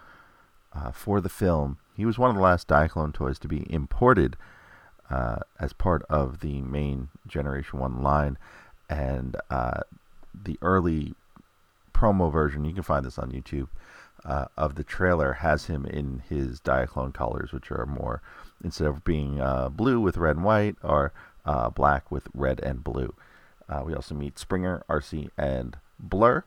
[0.74, 1.78] uh, for the film.
[1.96, 4.36] He was one of the last Diaclone toys to be imported
[5.10, 8.38] uh, as part of the main Generation 1 line,
[8.90, 9.82] and uh,
[10.34, 11.14] the early
[11.94, 13.68] promo version, you can find this on YouTube,
[14.26, 18.22] uh, of the trailer has him in his Diaclone colors, which are more
[18.64, 21.14] instead of being uh, blue with red and white, or
[21.46, 23.14] uh, black with red and blue.
[23.68, 26.44] Uh, we also meet Springer, Arcee, and Blur,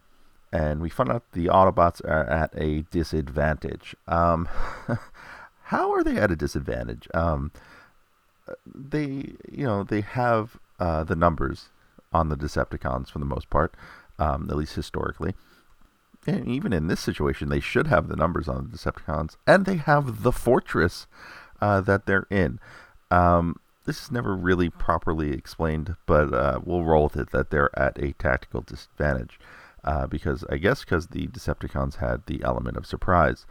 [0.53, 3.95] and we find out the Autobots are at a disadvantage.
[4.07, 4.49] Um,
[5.65, 7.09] how are they at a disadvantage?
[7.15, 7.53] Um,
[8.67, 11.71] they, you know, they have uh, the numbers
[12.13, 13.75] on the Decepticons for the most part,
[14.19, 15.35] um, at least historically
[16.27, 19.77] and even in this situation, they should have the numbers on the Decepticons, and they
[19.77, 21.07] have the fortress
[21.61, 22.61] uh, that they're in.
[23.11, 27.77] Um, this is never really properly explained, but uh, we'll roll with it that they're
[27.79, 29.39] at a tactical disadvantage.
[29.85, 33.47] Uh, because I guess because the Decepticons had the element of surprise.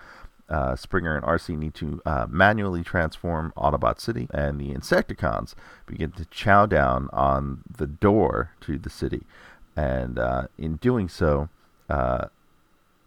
[0.48, 5.56] Uh, Springer and Arcee need to uh, manually transform Autobot City, and the Insecticons
[5.86, 9.24] begin to chow down on the door to the city.
[9.76, 11.50] And uh, in doing so,
[11.90, 12.28] uh,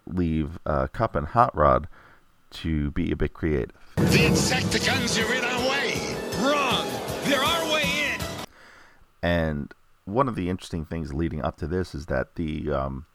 [0.06, 1.88] leave uh, Kup and Hot Rod
[2.50, 3.76] to be a bit creative.
[3.96, 6.16] The Insecticons are in our way.
[6.40, 6.86] Wrong.
[7.24, 8.20] They're our way in.
[9.22, 13.06] And one of the interesting things leading up to this is that the um,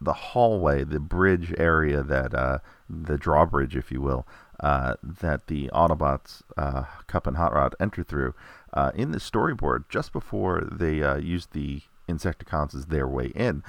[0.00, 4.26] the hallway, the bridge area that uh, the drawbridge, if you will,
[4.60, 8.34] uh, that the Autobots, uh, Kup and Hot Rod enter through,
[8.74, 13.62] uh, in the storyboard, just before they uh, use the Insecticons as their way in,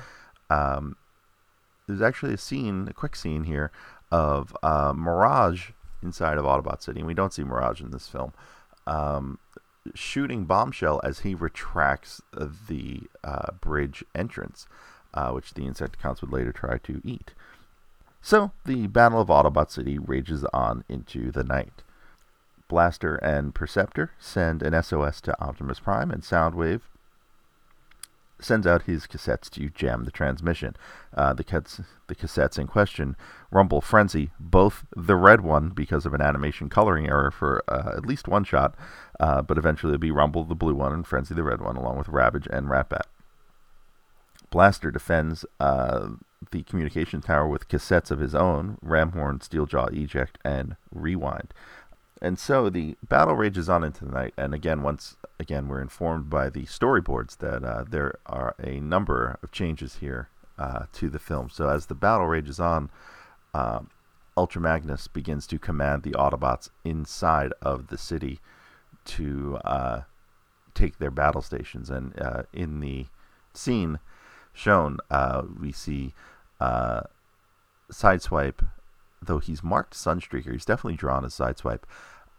[0.49, 0.95] um,
[1.87, 3.71] there's actually a scene, a quick scene here,
[4.11, 5.71] of uh, Mirage
[6.03, 8.33] inside of Autobot City, and we don't see Mirage in this film,
[8.85, 9.39] um,
[9.93, 12.21] shooting Bombshell as he retracts
[12.67, 14.67] the uh, bridge entrance,
[15.13, 17.33] uh, which the Insecticons would later try to eat.
[18.21, 21.83] So the Battle of Autobot City rages on into the night.
[22.67, 26.81] Blaster and Perceptor send an SOS to Optimus Prime, and Soundwave
[28.39, 30.75] sends out his cassettes to jam the transmission.
[31.13, 31.43] Uh, the,
[32.07, 33.15] the cassettes in question
[33.51, 38.05] Rumble Frenzy, both the red one because of an animation coloring error for uh, at
[38.05, 38.75] least one shot,
[39.19, 41.97] uh, but eventually it'll be Rumble the blue one and Frenzy the red one, along
[41.97, 43.05] with Ravage and Ratbat.
[44.49, 46.09] Blaster defends uh,
[46.51, 51.53] the communication tower with cassettes of his own Ramhorn, Steeljaw, Eject, and Rewind.
[52.21, 56.29] And so the battle rages on into the night, and again, once again, we're informed
[56.29, 61.19] by the storyboards that uh, there are a number of changes here uh, to the
[61.19, 61.49] film.
[61.49, 62.89] So as the battle rages on,
[63.53, 63.81] uh,
[64.35, 68.39] Ultra Magnus begins to command the Autobots inside of the city
[69.05, 70.01] to uh,
[70.73, 71.89] take their battle stations.
[71.89, 73.05] And uh, in the
[73.53, 73.99] scene
[74.53, 76.13] shown, uh, we see
[77.91, 78.67] Sideswipe
[79.21, 81.83] though he's marked Sunstreaker, he's definitely drawn as Sideswipe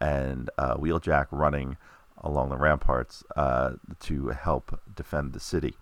[0.01, 1.77] and uh, Wheeljack running
[2.19, 5.77] along the ramparts uh, to help defend the city.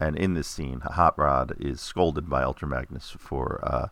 [0.00, 3.88] And in this scene, Hot Rod is scolded by Ultra Magnus for uh,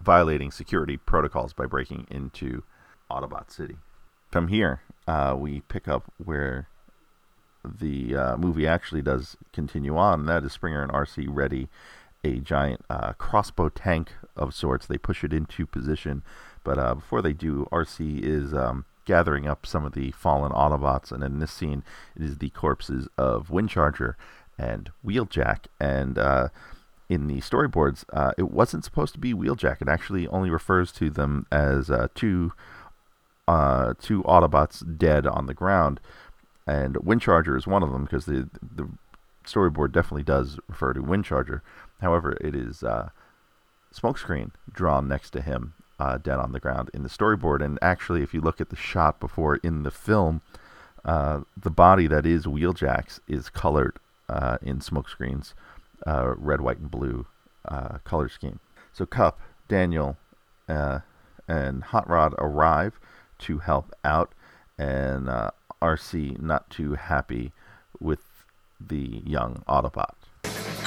[0.00, 2.62] violating security protocols by breaking into
[3.10, 3.76] Autobot City.
[4.30, 6.68] From here, uh, we pick up where
[7.64, 10.20] the uh, movie actually does continue on.
[10.20, 11.68] And that is Springer and Arcee ready
[12.24, 14.86] a giant uh, crossbow tank of sorts.
[14.86, 16.22] They push it into position,
[16.64, 21.10] but uh, before they do, Arcee is um, gathering up some of the fallen Autobots,
[21.12, 21.82] and in this scene,
[22.16, 24.14] it is the corpses of Windcharger
[24.58, 25.66] and Wheeljack.
[25.80, 26.48] And uh,
[27.08, 29.82] in the storyboards, uh, it wasn't supposed to be Wheeljack.
[29.82, 32.52] It actually only refers to them as uh, two
[33.48, 36.00] uh, two Autobots dead on the ground,
[36.66, 38.88] and Windcharger is one of them because the the
[39.44, 41.60] storyboard definitely does refer to Windcharger.
[42.02, 43.10] However, it is uh,
[43.94, 47.64] Smokescreen drawn next to him, uh, dead on the ground in the storyboard.
[47.64, 50.42] And actually, if you look at the shot before in the film,
[51.04, 53.98] uh, the body that is Wheeljack's is colored
[54.28, 55.54] uh, in Smokescreen's
[56.04, 57.26] uh, red, white, and blue
[57.66, 58.58] uh, color scheme.
[58.92, 60.16] So Kup, Daniel,
[60.68, 62.98] and Hot Rod arrive
[63.40, 64.32] to help out,
[64.76, 65.28] and
[65.80, 67.52] Arcee not too happy
[68.00, 68.44] with
[68.80, 70.14] the young Autobot.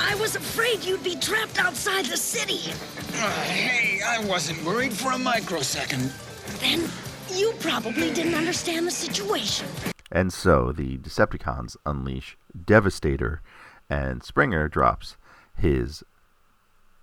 [0.08, 2.72] I was afraid you'd be trapped outside the city.
[3.16, 6.14] Uh, hey, I wasn't worried for a microsecond.
[6.60, 6.88] Then
[7.34, 9.68] you probably didn't understand the situation.
[10.12, 13.42] And so the Decepticons unleash Devastator,
[13.90, 15.18] and Springer drops
[15.58, 16.04] his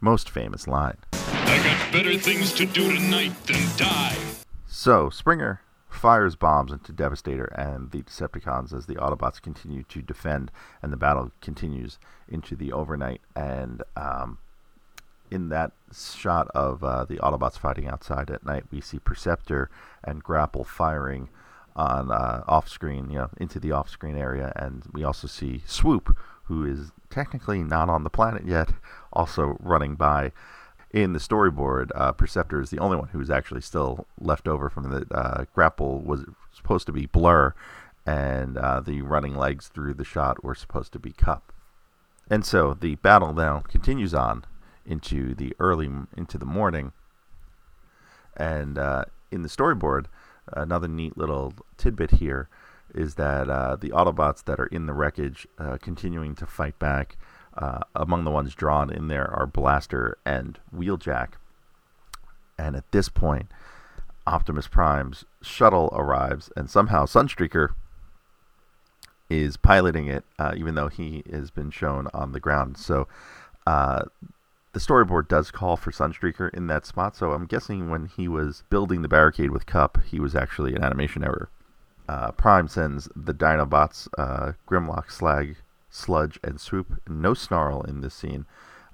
[0.01, 0.99] most famous line.
[1.13, 4.17] I got better things to do tonight than die.
[4.69, 5.61] So Springer
[5.93, 10.51] fires bombs into Devastator and the Decepticons as the Autobots continue to defend,
[10.83, 13.21] and the battle continues into the overnight.
[13.37, 14.39] And um,
[15.31, 19.71] in that shot of uh, the Autobots fighting outside at night, we see Perceptor
[20.03, 21.29] and Grapple firing
[21.75, 25.63] on uh, off screen, you know, into the off screen area, and we also see
[25.67, 28.73] Swoop, who is technically not on the planet yet,
[29.13, 30.33] also running by
[30.93, 34.91] in the storyboard, uh, Perceptor is the only one who's actually still left over from
[34.91, 36.01] the uh, grapple.
[36.01, 37.55] Was supposed to be Blur,
[38.07, 41.53] and uh, the running legs through the shot were supposed to be Kup.
[42.29, 44.45] And so the battle now continues on
[44.85, 46.93] into the early into the morning.
[48.37, 50.07] And uh, in the storyboard,
[50.53, 52.49] another neat little tidbit here
[52.95, 57.17] is that uh, the Autobots that are in the wreckage, uh, continuing to fight back
[57.57, 61.33] uh, among the ones drawn in there are Blaster and Wheeljack.
[62.59, 63.51] And at this point,
[64.27, 67.71] Optimus Prime's shuttle arrives, and somehow Sunstreaker
[69.29, 72.77] is piloting it, uh, even though he has been shown on the ground.
[72.77, 73.09] So
[73.67, 74.03] uh,
[74.73, 77.17] the storyboard does call for Sunstreaker in that spot.
[77.17, 80.85] So I'm guessing when he was building the barricade with Kup, he was actually an
[80.85, 81.49] animation error.
[82.09, 85.57] Uh, Prime sends the Dinobots, uh, Grimlock, Slag,
[85.93, 87.01] Sludge, and Swoop.
[87.07, 88.47] No Snarl in this scene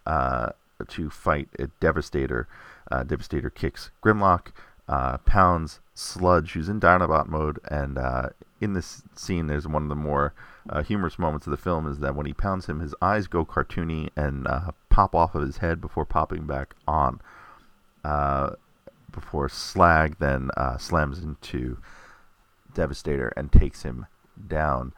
[0.04, 0.50] uh,
[0.88, 2.48] to fight a Devastator.
[2.90, 4.48] Uh, Devastator kicks Grimlock,
[4.88, 8.30] uh, pounds Sludge, who's in Dinobot mode, and uh,
[8.60, 10.34] in this scene, there's one of the more
[10.68, 13.44] uh, humorous moments of the film is that when he pounds him, his eyes go
[13.44, 14.46] cartoony and
[14.90, 17.20] pop off of his head before popping back on.
[19.12, 21.78] before Slag then slams into
[22.74, 24.06] Devastator and takes him
[24.48, 24.92] down.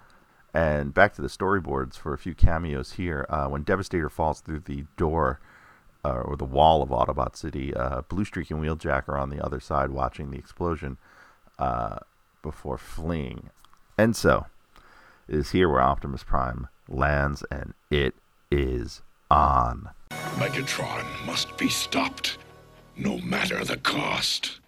[0.53, 3.27] And back to the storyboards for a few cameos here.
[3.29, 5.41] Uh, when Devastator falls through the door
[6.05, 9.61] uh, or the wall of Autobot City, uh, Bluestreak and Wheeljack are on the other
[9.61, 10.97] side watching the explosion
[11.59, 11.99] uh,
[12.43, 13.51] before fleeing.
[13.97, 14.47] And so,
[15.29, 18.15] it is here where Optimus Prime lands, and it
[18.51, 19.91] is on.
[20.11, 22.39] Megatron must be stopped,
[22.97, 24.59] no matter the cost.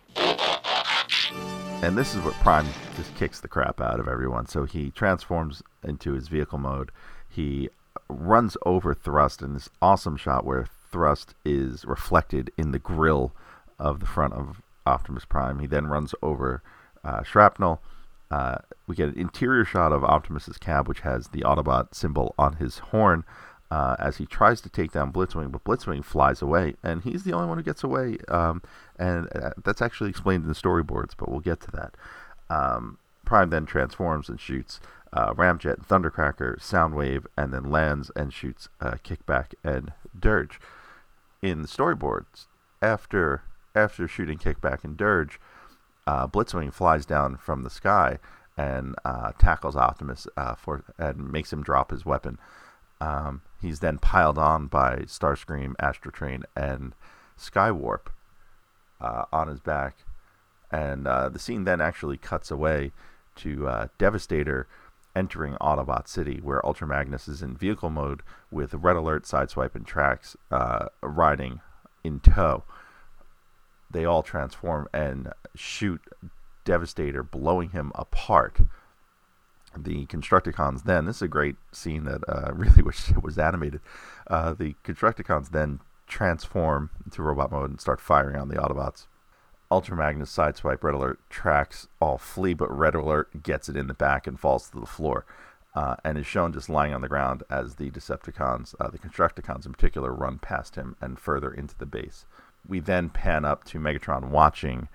[1.83, 2.67] And this is what Prime
[2.97, 4.47] just kicks the crap out of everyone.
[4.47, 6.93] So he transforms into his vehicle mode.
[7.29, 7.71] He
[8.09, 13.33] runs over Thrust in this awesome shot where Thrust is reflected in the grill
[13.81, 15.59] of the front of Optimus Prime.
[15.59, 16.63] He then runs over
[17.03, 17.83] uh, Shrapnel.
[18.31, 22.55] Uh, we get an interior shot of Optimus's cab, which has the Autobot symbol on
[22.55, 23.25] his horn
[23.73, 27.33] uh, as he tries to take down Blitzwing, but Blitzwing flies away, and he's the
[27.33, 28.19] only one who gets away.
[28.29, 28.61] Um,
[28.99, 31.95] and uh, that's actually explained in the storyboards, but we'll get to that.
[32.55, 34.79] Um, Prime then transforms and shoots
[35.15, 40.61] uh, Ramjet, Thundercracker, Soundwave, and then lands and shoots uh, Kickback and Dirge.
[41.41, 42.49] In the storyboards,
[42.83, 43.41] after
[43.75, 45.41] after shooting Kickback and Dirge,
[46.07, 48.19] uh, Blitzwing flies down from the sky
[48.55, 50.27] and uh, tackles Optimus
[50.59, 52.39] for and makes him drop his weapon.
[53.01, 56.95] Um, he's then piled on by Starscream, Astrotrain, and
[57.39, 58.09] Skywarp.
[59.03, 59.97] uh, on his back.
[60.71, 62.93] And uh, the scene then actually cuts away
[63.37, 64.67] to uh, Devastator
[65.15, 69.87] entering Autobot City, where Ultra Magnus is in vehicle mode with Red Alert, Sideswipe, and
[69.87, 71.61] Tracks uh, riding
[72.03, 72.65] in tow.
[73.91, 76.01] They all transform and shoot
[76.65, 78.61] Devastator, blowing him apart.
[79.77, 83.39] The Constructicons then, this is a great scene that uh, I really wish it was
[83.39, 83.81] animated.
[84.27, 89.07] Uh, the Constructicons then transform into robot mode and start firing on the Autobots.
[89.71, 93.95] Ultra Magnus, Sideswipe, Red Alert, tracks all flee, but Red Alert gets it in the
[93.95, 95.25] back and falls to the floor.
[95.75, 99.65] Uh, and is shown just lying on the ground as the Decepticons, uh, the Constructicons
[99.65, 102.27] in particular, run past him and further into the base.
[102.69, 104.89] We then pan up to Megatron watching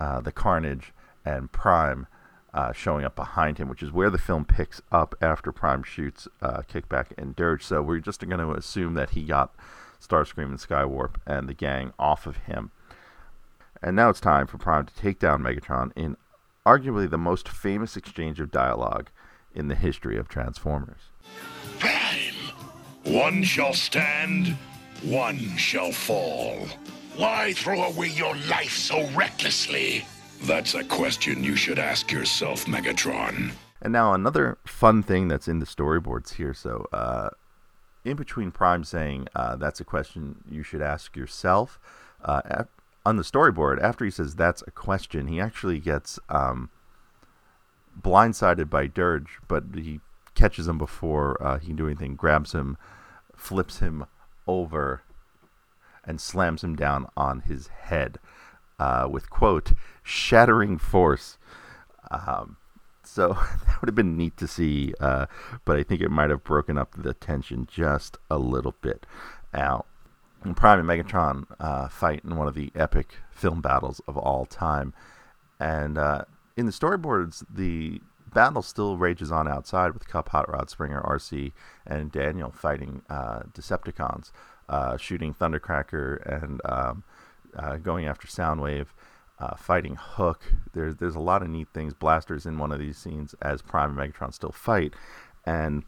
[0.00, 0.92] uh, the carnage
[1.24, 2.08] and Prime
[2.54, 6.28] uh, showing up behind him, which is where the film picks up after Prime shoots
[6.40, 7.64] uh, Kickback and Dirge.
[7.64, 9.52] So we're just going to assume that he got
[10.00, 12.70] Starscream and Skywarp and the gang off of him.
[13.82, 16.16] And now it's time for Prime to take down Megatron in
[16.64, 19.10] arguably the most famous exchange of dialogue
[19.52, 21.10] in the history of Transformers.
[21.80, 22.34] Prime!
[23.02, 24.56] One shall stand,
[25.02, 26.68] one shall fall.
[27.16, 30.06] Why throw away your life so recklessly?
[30.42, 33.52] That's a question you should ask yourself, Megatron.
[33.80, 36.54] And now another fun thing that's in the storyboards here.
[36.54, 37.30] So, uh,
[38.04, 41.78] in between Prime saying uh, that's a question you should ask yourself,
[42.24, 42.64] uh,
[43.06, 46.70] on the storyboard, after he says that's a question, he actually gets um,
[48.00, 50.00] blindsided by Dirge, but he
[50.34, 52.76] catches him before uh, he can do anything, grabs him,
[53.36, 54.06] flips him
[54.46, 55.02] over,
[56.04, 58.18] and slams him down on his head
[58.78, 59.72] uh, with, quote,
[60.02, 61.38] shattering force.
[62.10, 62.56] Um,
[63.02, 63.28] so
[63.66, 65.26] that would have been neat to see, uh,
[65.64, 69.06] but I think it might have broken up the tension just a little bit.
[69.52, 69.84] Now,
[70.54, 74.92] Prime and Megatron uh, fight in one of the epic film battles of all time.
[75.58, 76.24] And uh,
[76.56, 78.00] in the storyboards, the
[78.34, 81.52] battle still rages on outside with Kup, Hot Rod, Springer, Arcee,
[81.86, 84.32] and Daniel fighting uh, Decepticons,
[84.68, 87.04] uh, shooting Thundercracker and um,
[87.56, 88.86] uh, going after Soundwave.
[89.36, 90.44] Uh, fighting Hook.
[90.74, 91.92] There's there's a lot of neat things.
[91.92, 94.94] Blasters in one of these scenes as Prime and Megatron still fight,
[95.44, 95.82] and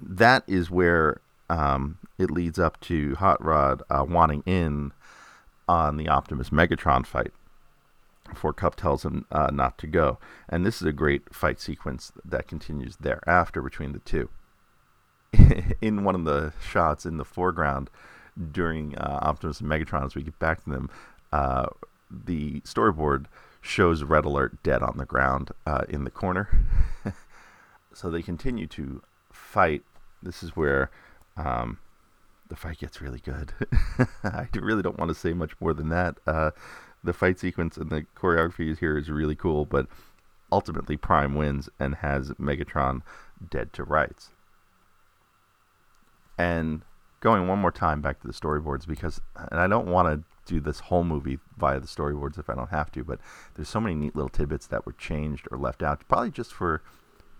[0.00, 1.20] that is where
[1.50, 4.92] um, it leads up to Hot Rod uh, wanting in
[5.68, 7.32] on the Optimus Megatron fight
[8.28, 10.18] before Kup tells him uh, not to go.
[10.48, 14.30] And this is a great fight sequence that continues thereafter between the two.
[15.80, 17.90] in one of the shots in the foreground
[18.52, 20.90] during uh, Optimus and Megatron, as we get back to them,
[21.32, 21.66] uh,
[22.10, 23.26] the storyboard
[23.60, 26.48] shows Red Alert dead on the ground uh, in the corner.
[27.92, 29.82] so they continue to fight.
[30.22, 30.90] This is where
[31.36, 31.78] um,
[32.48, 33.52] the fight gets really good.
[34.24, 36.18] I really don't want to say much more than that.
[36.26, 36.50] Uh,
[37.02, 39.86] the fight sequence and the choreography here is really cool, but
[40.50, 43.02] ultimately Prime wins and has Megatron
[43.50, 44.30] dead to rights.
[46.38, 46.82] And
[47.26, 49.20] going one more time back to the storyboards because,
[49.50, 52.70] and I don't want to do this whole movie via the storyboards if I don't
[52.70, 53.18] have to, but
[53.54, 56.84] there's so many neat little tidbits that were changed or left out, probably just for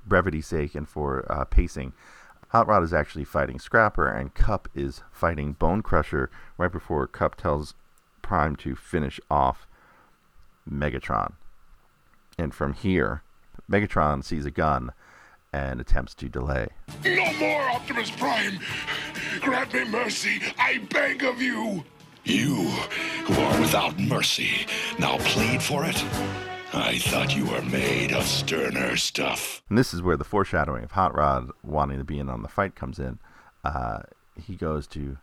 [0.04, 1.92] brevity's sake and for uh, pacing.
[2.48, 7.36] Hot Rod is actually fighting Scrapper, and Kup is fighting Bone Crusher right before Kup
[7.36, 7.74] tells
[8.22, 9.68] Prime to finish off
[10.68, 11.34] Megatron.
[12.36, 13.22] And from here,
[13.70, 14.90] Megatron sees a gun
[15.56, 16.68] and attempts to delay.
[17.02, 18.58] No more, Optimus Prime!
[19.40, 21.82] Grant me mercy, I beg of you!
[22.24, 22.68] You,
[23.24, 24.66] who are without mercy,
[24.98, 25.96] now plead for it?
[26.74, 29.62] I thought you were made of sterner stuff.
[29.70, 32.48] And this is where the foreshadowing of Hot Rod wanting to be in on the
[32.48, 33.18] fight comes in.
[33.64, 34.00] Uh,
[34.34, 35.16] he goes to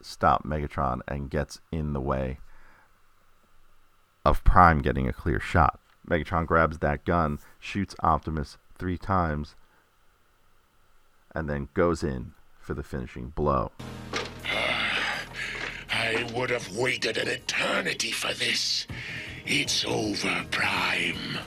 [0.00, 2.38] stop Megatron and gets in the way
[4.24, 5.78] of Prime getting a clear shot.
[6.08, 9.56] Megatron grabs that gun, shoots Optimus three times,
[11.34, 13.72] and then goes in for the finishing blow.
[15.90, 18.86] I would have waited an eternity for this.
[19.46, 21.38] It's over, Prime.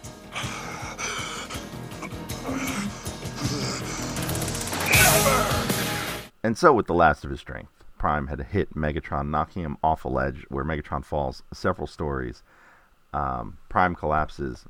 [6.43, 10.05] And so, with the last of his strength, Prime had hit Megatron, knocking him off
[10.05, 12.43] a ledge where Megatron falls several stories.
[13.13, 14.65] Um, Prime collapses,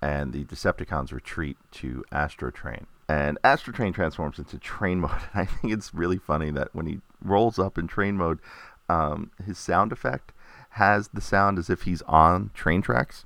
[0.00, 2.86] and the Decepticons retreat to Astrotrain.
[3.08, 5.10] And Astrotrain transforms into train mode.
[5.34, 8.40] I think it's really funny that when he rolls up in train mode,
[8.88, 10.32] um, his sound effect
[10.70, 13.24] has the sound as if he's on train tracks.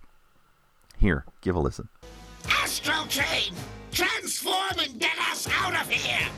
[0.98, 1.88] Here, give a listen.
[2.44, 3.52] Astrotrain,
[3.90, 6.28] transform and get us out of here!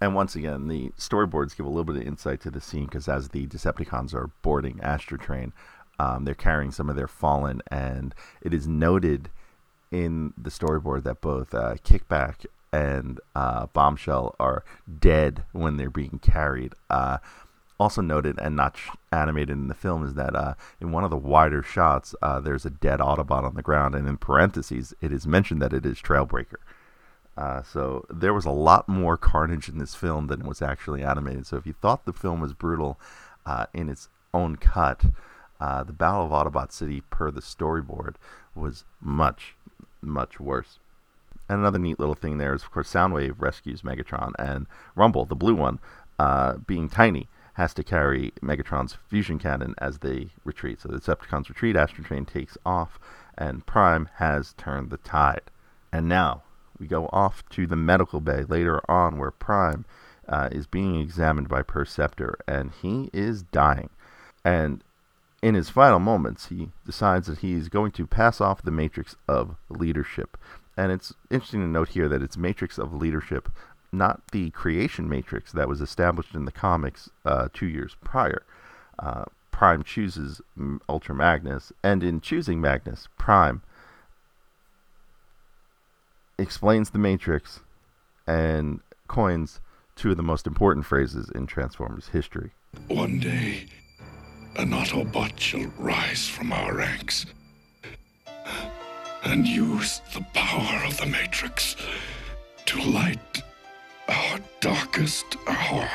[0.00, 3.08] And once again, the storyboards give a little bit of insight to the scene because
[3.08, 5.52] as the Decepticons are boarding Astrotrain,
[5.98, 9.30] um, they're carrying some of their fallen, and it is noted
[9.90, 14.64] in the storyboard that both uh, Kickback and uh, Bombshell are
[15.00, 16.74] dead when they're being carried.
[16.90, 17.18] Uh,
[17.78, 21.10] also noted and not sh- animated in the film is that uh, in one of
[21.10, 25.12] the wider shots, uh, there's a dead Autobot on the ground, and in parentheses, it
[25.12, 26.56] is mentioned that it is Trailbreaker.
[27.36, 31.46] Uh, so there was a lot more carnage in this film than was actually animated.
[31.46, 32.98] So if you thought the film was brutal
[33.44, 35.04] uh, in its own cut,
[35.60, 38.14] uh, the Battle of Autobot City, per the storyboard,
[38.54, 39.54] was much,
[40.00, 40.78] much worse.
[41.48, 45.34] And another neat little thing there is, of course, Soundwave rescues Megatron, and Rumble, the
[45.34, 45.78] blue one,
[46.18, 50.80] uh, being tiny, has to carry Megatron's fusion cannon as they retreat.
[50.80, 52.98] So the Decepticons retreat, Astrotrain takes off,
[53.38, 55.50] and Prime has turned the tide.
[55.92, 56.42] And now
[56.78, 59.84] we go off to the medical bay later on, where Prime
[60.28, 63.90] uh, is being examined by Perceptor, and he is dying.
[64.44, 64.82] And
[65.44, 69.56] in his final moments, he decides that he's going to pass off the matrix of
[69.68, 70.38] leadership.
[70.74, 73.50] And it's interesting to note here that it's matrix of leadership,
[73.92, 78.42] not the creation matrix that was established in the comics uh, two years prior.
[78.98, 80.40] Uh, Prime chooses
[80.88, 83.60] Ultra Magnus, and in choosing Magnus, Prime
[86.38, 87.60] explains the Matrix
[88.26, 89.60] and coins
[89.94, 92.52] two of the most important phrases in Transformers history.
[92.88, 93.68] One day,
[94.56, 97.26] an Autobot shall rise from our ranks
[99.24, 101.76] and use the power of the Matrix
[102.66, 103.42] to light
[104.08, 105.88] our darkest hour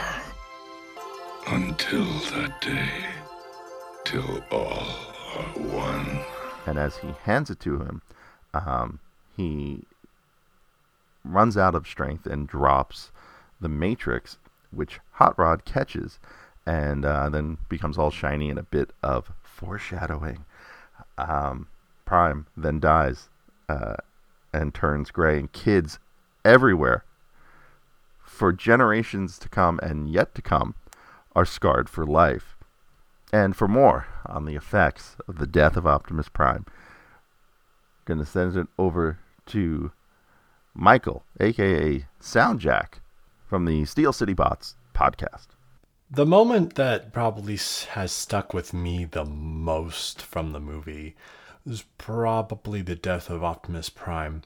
[1.47, 2.89] until that day,
[4.03, 4.87] till all
[5.35, 6.19] are one.
[6.65, 8.01] And as he hands it to him,
[8.53, 8.99] um,
[9.37, 9.83] he
[11.23, 13.11] runs out of strength and drops
[13.61, 14.37] the Matrix,
[14.71, 16.19] which Hot Rod catches
[16.69, 20.45] and uh, then becomes all shiny and a bit of foreshadowing.
[21.17, 21.67] Um,
[22.05, 23.29] Prime then dies
[23.67, 23.95] uh,
[24.53, 25.97] and turns gray, and kids
[26.45, 27.05] everywhere
[28.23, 30.75] for generations to come and yet to come
[31.35, 32.55] are scarred for life.
[33.33, 38.25] And for more on the effects of the death of Optimus Prime, I'm going to
[38.27, 39.17] send it over
[39.47, 39.91] to
[40.75, 42.99] Michael, aka Soundjack,
[43.47, 45.47] from the Steel City Bots podcast.
[46.11, 51.15] The moment that probably has stuck with me the most from the movie
[51.67, 54.41] is probably the death of Optimus Prime.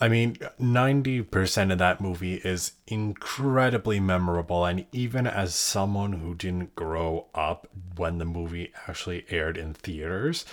[0.00, 6.74] I mean, 90% of that movie is incredibly memorable, and even as someone who didn't
[6.74, 10.44] grow up when the movie actually aired in theaters,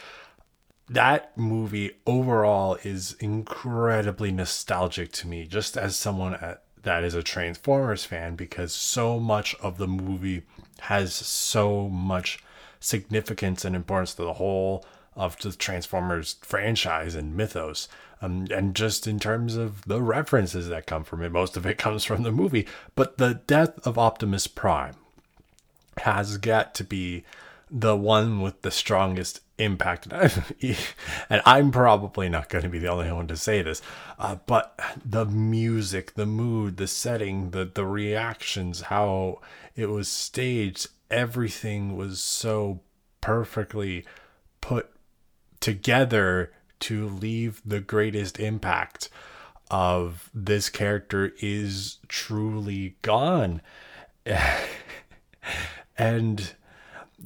[0.88, 7.24] that movie overall is incredibly nostalgic to me, just as someone at, that is a
[7.24, 10.44] Transformers fan, because so much of the movie
[10.82, 12.40] has so much
[12.80, 17.88] significance and importance to the whole of the Transformers franchise and mythos.
[18.22, 21.78] Um, and just in terms of the references that come from it, most of it
[21.78, 22.68] comes from the movie.
[22.96, 24.96] But the death of Optimus Prime
[25.98, 27.24] has got to be
[27.70, 30.08] the one with the strongest impact.
[31.30, 33.82] and I'm probably not going to be the only one to say this,
[34.20, 39.40] uh, but the music, the mood, the setting, the the reactions, how
[39.76, 42.82] it was staged, everything was so
[43.22, 44.06] perfectly
[44.62, 44.90] put
[45.60, 49.10] together to leave the greatest impact
[49.70, 53.62] of this character is truly gone.
[55.98, 56.56] and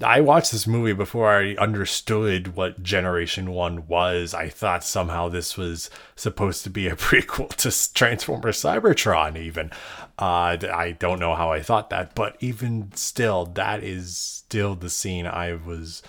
[0.04, 4.34] I watched this movie before I understood what Generation 1 was.
[4.34, 9.72] I thought somehow this was supposed to be a prequel to Transformers Cybertron, even.
[10.20, 14.89] Uh, I don't know how I thought that, but even still, that is still the
[14.89, 16.04] scene I was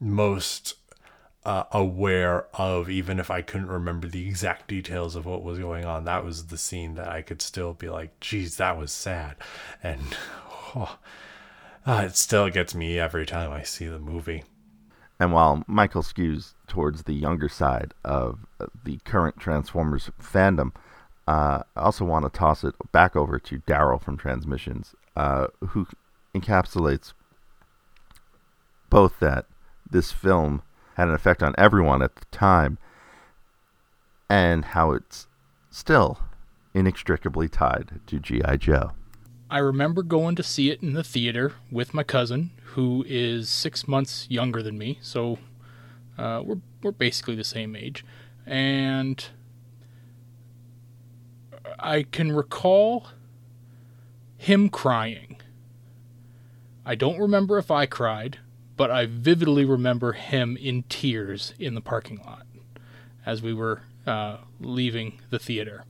[0.00, 0.74] most
[1.44, 5.84] uh, aware of, even if I couldn't remember the exact details of what was going
[5.84, 6.04] on.
[6.04, 9.36] That was the scene that I could still be like, geez, that was sad.
[9.82, 10.16] And,
[10.76, 10.98] oh
[11.86, 14.44] uh, it still gets me every time I see the movie.
[15.20, 18.46] And while Michael skews towards the younger side of
[18.84, 20.72] the current Transformers fandom,
[21.26, 25.86] uh, I also want to toss it back over to Daryl from Transmissions, uh, who
[26.34, 27.12] encapsulates
[28.90, 29.46] both that
[29.88, 30.62] this film
[30.96, 32.78] had an effect on everyone at the time
[34.28, 35.26] and how it's
[35.70, 36.18] still
[36.72, 38.56] inextricably tied to G.I.
[38.56, 38.92] Joe.
[39.50, 43.86] I remember going to see it in the theater with my cousin, who is six
[43.86, 45.38] months younger than me, so
[46.18, 48.04] uh, we're we're basically the same age,
[48.46, 49.24] and
[51.78, 53.08] I can recall
[54.36, 55.40] him crying.
[56.84, 58.38] I don't remember if I cried,
[58.76, 62.46] but I vividly remember him in tears in the parking lot
[63.24, 65.84] as we were uh, leaving the theater.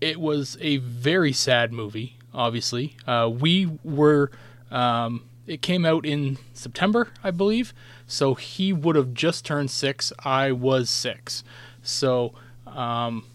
[0.00, 2.96] It was a very sad movie, obviously.
[3.06, 4.30] Uh, we were,
[4.70, 7.72] um, it came out in September, I believe.
[8.06, 10.12] So he would have just turned six.
[10.20, 11.42] I was six.
[11.82, 12.34] So,
[12.66, 13.26] um,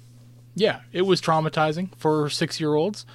[0.55, 3.05] yeah, it was traumatizing for six year olds.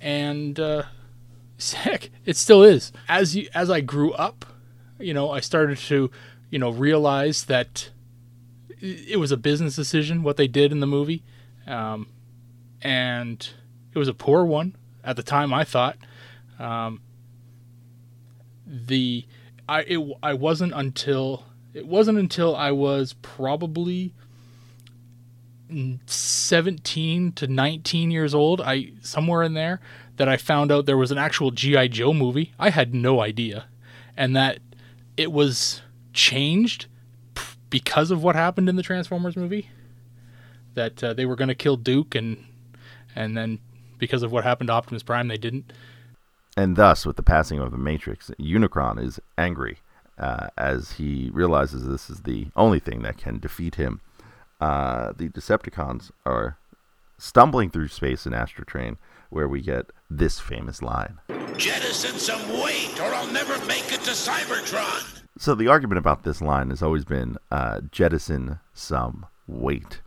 [0.00, 0.84] And, uh,
[1.74, 2.92] heck, it still is.
[3.08, 4.44] As you, as I grew up,
[4.98, 6.10] you know, I started to,
[6.50, 7.90] you know, realize that
[8.80, 11.22] it was a business decision what they did in the movie,
[11.66, 12.08] um,
[12.80, 13.50] and
[13.92, 14.74] it was a poor one
[15.04, 15.52] at the time.
[15.52, 15.96] I thought
[16.58, 17.00] um,
[18.66, 19.26] the
[19.68, 24.14] I it I wasn't until it wasn't until I was probably
[26.06, 29.80] 17 to 19 years old, I somewhere in there
[30.16, 32.52] that I found out there was an actual GI Joe movie.
[32.58, 33.66] I had no idea.
[34.16, 34.58] And that
[35.16, 35.82] it was
[36.12, 36.86] changed
[37.70, 39.70] because of what happened in the Transformers movie.
[40.74, 42.44] That uh, they were going to kill Duke, and
[43.16, 43.58] and then
[44.00, 45.72] because of what happened to Optimus Prime, they didn't.
[46.56, 49.78] And thus, with the passing of the Matrix, Unicron is angry
[50.18, 54.00] uh, as he realizes this is the only thing that can defeat him.
[54.60, 56.58] Uh, the Decepticons are
[57.18, 58.96] stumbling through space in Astrotrain,
[59.30, 61.18] where we get this famous line.
[61.56, 65.22] Jettison some weight, or I'll never make it to Cybertron.
[65.38, 70.00] So the argument about this line has always been uh, jettison some weight.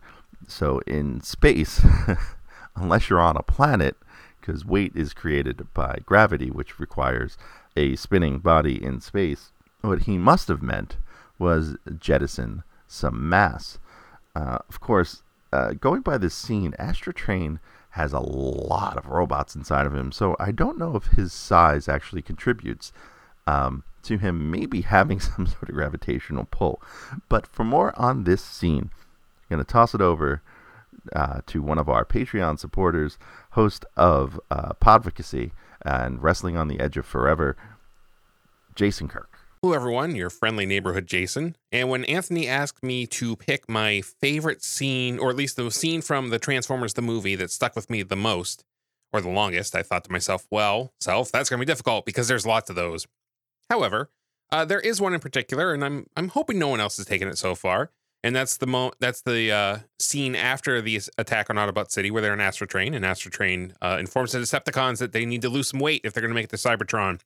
[0.46, 1.84] So in space,
[2.76, 3.96] unless you're on a planet,
[4.40, 7.38] because weight is created by gravity, which requires
[7.76, 10.96] a spinning body in space, what he must have meant
[11.38, 13.78] was jettison some mass.
[14.34, 15.22] Uh, of course,
[15.52, 17.58] uh, going by this scene, Astrotrain
[17.90, 21.88] has a lot of robots inside of him, so I don't know if his size
[21.88, 22.92] actually contributes.
[23.46, 26.80] Um, to him maybe having some sort of gravitational pull.
[27.28, 28.90] But for more on this scene,
[29.50, 30.42] I'm going to toss it over
[31.14, 33.18] uh, to one of our Patreon supporters,
[33.50, 35.52] host of uh, Podvocacy
[35.84, 37.56] and Wrestling on the Edge of Forever,
[38.74, 39.38] Jason Kirk.
[39.62, 40.14] Hello, everyone.
[40.14, 41.56] Your friendly neighborhood Jason.
[41.72, 46.02] And when Anthony asked me to pick my favorite scene, or at least the scene
[46.02, 48.64] from the Transformers the movie that stuck with me the most,
[49.12, 52.28] or the longest, I thought to myself, well, self, that's going to be difficult because
[52.28, 53.06] there's lots of those.
[53.70, 54.10] However,
[54.52, 57.28] uh, there is one in particular, and I'm I'm hoping no one else has taken
[57.28, 57.90] it so far.
[58.24, 62.22] And that's the mo- that's the uh, scene after the attack on Autobot City, where
[62.22, 65.78] they're in Astrotrain, and Astrotrain uh, informs the Decepticons that they need to lose some
[65.78, 67.20] weight if they're going to make it to Cybertron.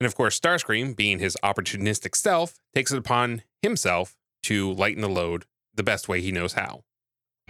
[0.00, 5.08] And of course, Starscream, being his opportunistic self, takes it upon himself to lighten the
[5.08, 6.82] load the best way he knows how.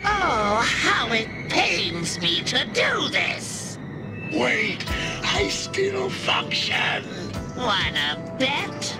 [0.05, 3.79] Oh, how it pains me to do this!
[4.35, 4.85] Wait,
[5.25, 7.05] I still function!
[7.57, 8.97] Wanna bet?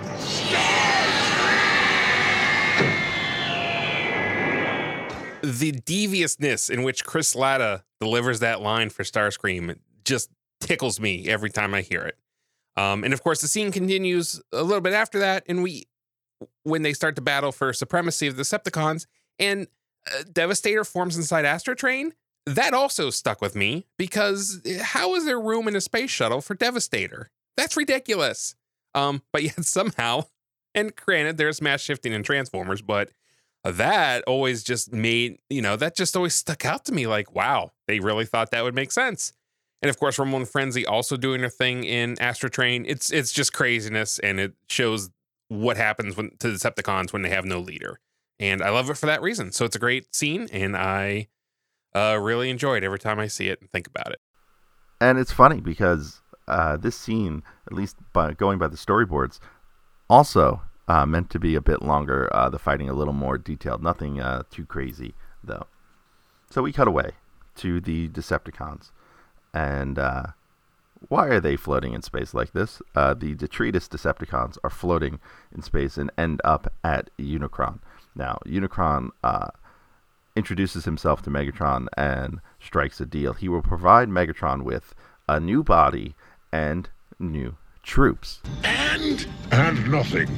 [5.57, 10.29] The deviousness in which Chris Latta delivers that line for Starscream just
[10.59, 12.17] tickles me every time I hear it.
[12.75, 15.85] Um, and of course, the scene continues a little bit after that, and we,
[16.63, 19.07] when they start to battle for supremacy of the Decepticons,
[19.39, 19.67] and
[20.07, 22.11] uh, Devastator forms inside Astrotrain.
[22.45, 26.39] That also stuck with me because eh, how is there room in a space shuttle
[26.39, 27.29] for Devastator?
[27.57, 28.55] That's ridiculous.
[28.93, 30.25] Um, but yet somehow,
[30.75, 33.09] and granted, there's mass shifting in Transformers, but
[33.63, 37.71] that always just made, you know, that just always stuck out to me like, wow,
[37.87, 39.33] they really thought that would make sense.
[39.81, 42.85] And of course, Ramon Frenzy also doing her thing in Astrotrain.
[42.87, 45.09] It's it's just craziness, and it shows
[45.49, 47.99] what happens when to Decepticons when they have no leader.
[48.39, 49.51] And I love it for that reason.
[49.51, 51.27] So it's a great scene, and I
[51.93, 54.19] uh, really enjoy it every time I see it and think about it.
[54.99, 59.39] And it's funny because uh, this scene, at least by going by the storyboards,
[60.09, 62.29] also uh, meant to be a bit longer.
[62.33, 63.83] Uh, the fighting a little more detailed.
[63.83, 65.13] Nothing uh, too crazy
[65.43, 65.67] though.
[66.49, 67.11] So we cut away
[67.55, 68.91] to the Decepticons,
[69.53, 70.23] and uh,
[71.09, 72.81] why are they floating in space like this?
[72.95, 75.19] Uh, the detritus Decepticons are floating
[75.53, 77.79] in space and end up at Unicron.
[78.15, 79.11] Now, Unicron
[80.37, 83.33] introduces himself to Megatron and strikes a deal.
[83.33, 84.93] He will provide Megatron with
[85.27, 86.15] a new body
[86.51, 88.39] and new troops.
[88.63, 89.27] And?
[89.51, 90.29] And nothing.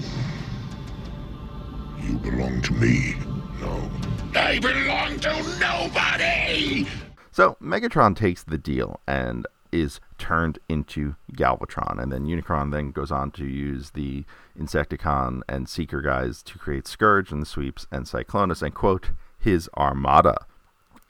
[2.01, 3.15] You belong to me.
[3.61, 3.89] No.
[4.35, 6.87] I belong to nobody!
[7.31, 13.11] So Megatron takes the deal and is turned into Galvatron, and then Unicron then goes
[13.11, 14.25] on to use the
[14.59, 19.69] Insecticon and Seeker guys to create Scourge and the Sweeps and Cyclonus and quote his
[19.77, 20.45] armada.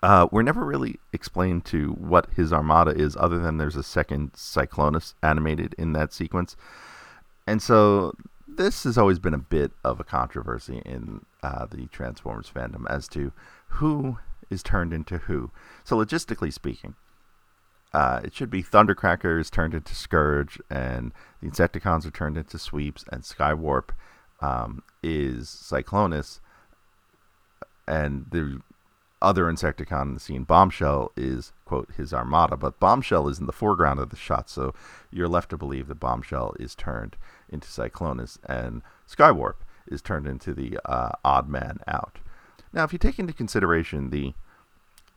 [0.01, 4.33] Uh, we're never really explained to what his armada is, other than there's a second
[4.33, 6.55] Cyclonus animated in that sequence.
[7.47, 8.13] And so
[8.59, 13.07] this has always been a bit of a controversy in uh, the Transformers fandom as
[13.07, 13.31] to
[13.69, 14.17] who
[14.49, 15.49] is turned into who.
[15.85, 16.95] So, logistically speaking,
[17.93, 22.59] uh, it should be Thundercracker is turned into Scourge, and the Insecticons are turned into
[22.59, 23.91] Sweeps, and Skywarp
[24.41, 26.41] um, is Cyclonus,
[27.87, 28.59] and the
[29.21, 32.57] other Insecticon in the scene, Bombshell, is, quote, his armada.
[32.57, 34.73] But Bombshell is in the foreground of the shot, so
[35.11, 37.15] you're left to believe that Bombshell is turned
[37.49, 39.55] into Cyclonus, and Skywarp
[39.87, 42.19] is turned into the uh, odd man out.
[42.71, 44.33] Now, if you take into consideration the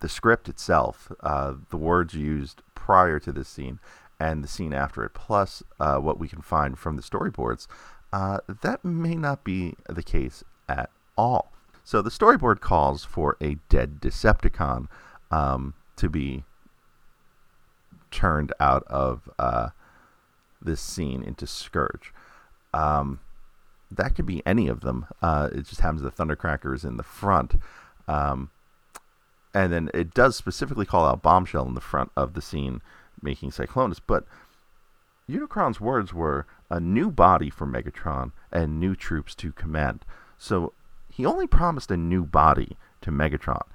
[0.01, 3.79] the script itself, uh, the words used prior to this scene
[4.19, 7.69] and the scene after it, plus uh, what we can find from the storyboards,
[8.13, 11.53] uh, that may not be the case at all.
[11.85, 14.89] So the storyboard calls for a dead Decepticon
[15.31, 16.45] um, to be
[18.11, 19.71] turned out of uh,
[20.61, 22.13] this scene into Scourge.
[22.73, 23.21] Um,
[23.91, 25.07] that could be any of them.
[25.21, 27.55] Uh, it just happens the Thundercracker is in the front.
[28.09, 28.51] Um,
[29.55, 32.81] and then it does specifically call out Bombshell in the front of the scene,
[33.21, 34.01] making Cyclonus.
[34.05, 34.25] But
[35.29, 40.05] Unicron's words were a new body for Megatron and new troops to command.
[40.39, 40.73] So
[41.11, 43.67] he only promised a new body to Megatron.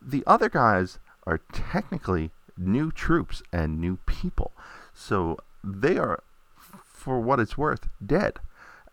[0.00, 4.52] The other guys are technically new troops and new people.
[4.94, 6.22] So they are,
[7.02, 8.38] for what it's worth, dead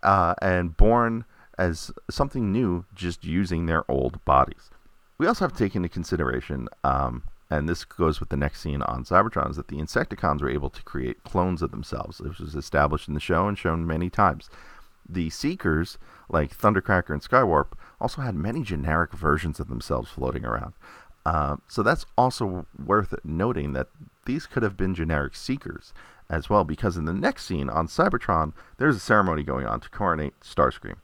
[0.03, 1.25] uh, and born
[1.57, 4.69] as something new just using their old bodies.
[5.17, 8.81] We also have to take into consideration, um, and this goes with the next scene
[8.81, 12.19] on Cybertron, is that the Insecticons were able to create clones of themselves.
[12.19, 14.49] This was established in the show and shown many times.
[15.07, 15.97] The Seekers,
[16.29, 20.73] like Thundercracker and Skywarp, also had many generic versions of themselves floating around.
[21.25, 23.87] Uh, so that's also worth noting that
[24.25, 25.93] these could have been generic Seekers
[26.29, 29.89] as well, because in the next scene on Cybertron, there's a ceremony going on to
[29.89, 30.97] coronate Starscream.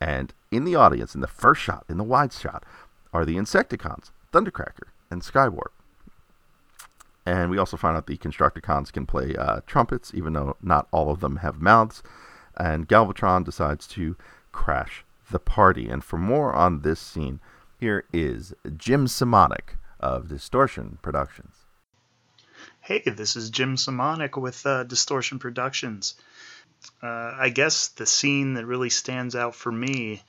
[0.00, 2.64] And in the audience, in the first shot, in the wide shot,
[3.12, 5.70] are the Insecticons, Thundercracker, and Skywarp.
[7.24, 11.10] And we also find out the Constructicons can play uh, trumpets, even though not all
[11.10, 12.02] of them have mouths.
[12.56, 14.16] And Galvatron decides to
[14.50, 15.88] crash the party.
[15.88, 17.38] And for more on this scene,
[17.78, 21.61] here is Jim Simonic of Distortion Productions.
[22.84, 26.16] Hey, this is Jim Simonic with uh, Distortion Productions.
[27.00, 30.20] Uh, I guess the scene that really stands out for me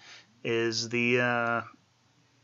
[0.44, 1.62] is the uh,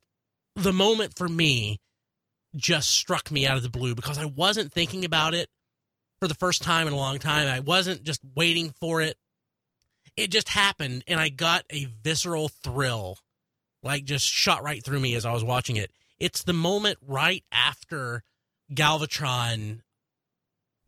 [0.54, 1.80] the moment for me
[2.54, 5.48] just struck me out of the blue because I wasn't thinking about it
[6.18, 7.46] for the first time in a long time.
[7.46, 9.16] I wasn't just waiting for it.
[10.16, 13.18] It just happened, and I got a visceral thrill,
[13.82, 15.90] like just shot right through me as I was watching it.
[16.18, 18.22] It's the moment right after
[18.72, 19.80] Galvatron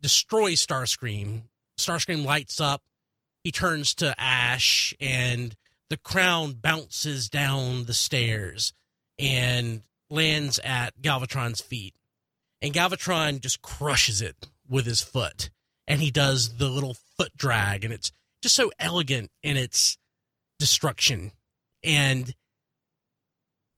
[0.01, 1.43] destroys Starscream.
[1.79, 2.83] Starscream lights up.
[3.45, 5.55] He turns to ash, and
[5.91, 8.73] the crown bounces down the stairs.
[9.19, 11.95] And lands at Galvatron's feet.
[12.61, 15.51] And Galvatron just crushes it with his foot.
[15.87, 19.97] And he does the little foot drag, and it's just so elegant in its
[20.59, 21.33] destruction.
[21.83, 22.35] And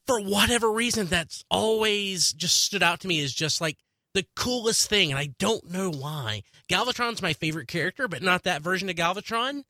[0.06, 3.76] for whatever reason, that's always just stood out to me as just like
[4.14, 5.10] the coolest thing.
[5.10, 6.42] And I don't know why.
[6.68, 9.62] Galvatron's my favorite character, but not that version of Galvatron.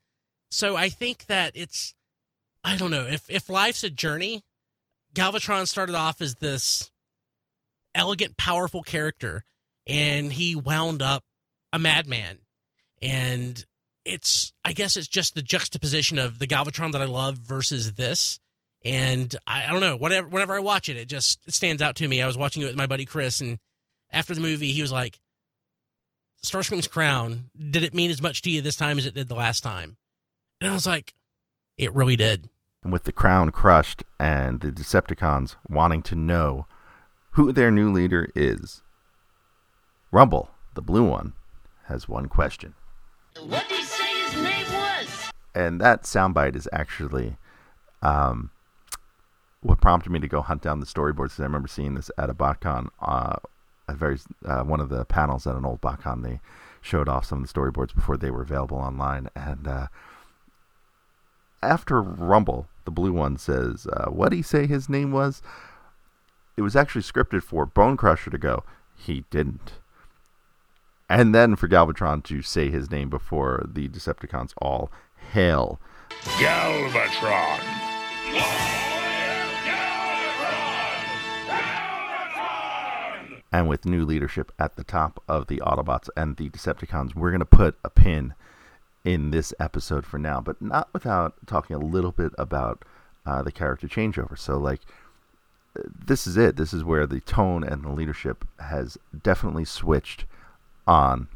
[0.51, 1.95] So I think that it's,
[2.65, 4.43] I don't know, if, if life's a journey,
[5.15, 6.91] Galvatron started off as this
[7.95, 9.45] elegant, powerful character,
[9.87, 11.25] and he wound up
[11.73, 12.39] a madman.
[13.03, 13.65] And
[14.05, 18.39] it's, I guess it's just the juxtaposition of the Galvatron that I love versus this.
[18.85, 21.97] And I, I don't know, whatever, whenever I watch it, it just it stands out
[21.97, 22.23] to me.
[22.23, 23.59] I was watching it with my buddy Chris, and
[24.13, 25.21] after the movie, he was like,
[26.43, 29.35] Starscream's crown, did it mean as much to you this time as it did the
[29.35, 29.97] last time?
[30.61, 31.15] And I was like,
[31.77, 32.49] it really did.
[32.83, 36.67] And with the crown crushed and the Decepticons wanting to know
[37.33, 38.83] who their new leader is,
[40.11, 41.35] Rumble, the blue one,
[41.85, 42.75] has one question.
[43.39, 45.31] What did he say his name was?
[45.55, 47.37] And that soundbite is actually
[48.03, 48.51] um,
[49.61, 51.31] what prompted me to go hunt down the storyboards.
[51.31, 53.37] Because I remember seeing this at a BotCon, uh,
[53.91, 56.23] a very uh, one of the panels at an old BotCon.
[56.23, 56.41] They
[56.81, 59.29] showed off some of the storyboards before they were available online.
[59.35, 59.87] And uh,
[61.63, 65.43] after Rumble, the blue one says, uh, "What did he say his name was?"
[66.57, 68.65] It was actually scripted for Bonecrusher to go.
[68.97, 69.73] He didn't.
[71.09, 74.91] And then for Galvatron to say his name before the Decepticons all
[75.33, 75.81] hail
[76.39, 77.61] Galvatron.
[83.53, 87.41] And with new leadership at the top of the Autobots and the Decepticons, we're going
[87.41, 88.35] to put a pin
[89.05, 92.85] in this episode for now, but not without talking a little bit about
[93.27, 94.39] uh, the character changeover.
[94.39, 94.81] So, like,
[95.75, 96.57] this is it.
[96.57, 100.27] This is where the tone and the leadership has definitely switched
[100.87, 101.29] on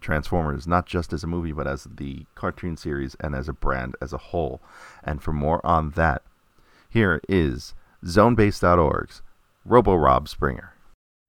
[0.00, 3.96] Transformers, not just as a movie, but as the cartoon series and as a brand
[4.00, 4.60] as a whole.
[5.02, 6.22] And for more on that,
[6.88, 9.22] here is ZoneBase.org's
[9.64, 10.75] Robo Rob Springer.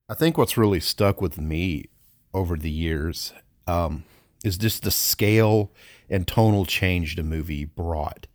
[0.09, 1.89] I think what's really stuck with me
[2.33, 3.33] over the years
[3.67, 4.05] um,
[4.43, 5.69] is just the scale
[6.09, 8.25] and tonal change the movie brought.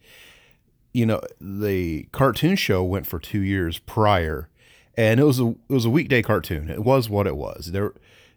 [0.92, 4.50] You know, the cartoon show went for two years prior,
[4.98, 6.68] and it was a it was a weekday cartoon.
[6.68, 7.72] It was what it was.
[7.72, 7.94] There,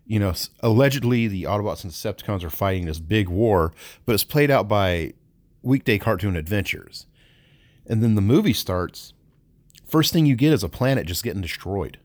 [0.07, 3.73] you know, allegedly the Autobots and Decepticons are fighting this big war,
[4.05, 5.13] but it's played out by
[5.61, 7.05] weekday cartoon adventures.
[7.85, 9.11] And then the movie starts.
[9.85, 11.99] First thing you get is a planet just getting destroyed.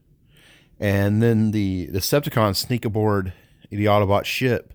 [0.81, 3.35] And then the, Decepticons sneak aboard
[3.71, 4.73] the Autobot ship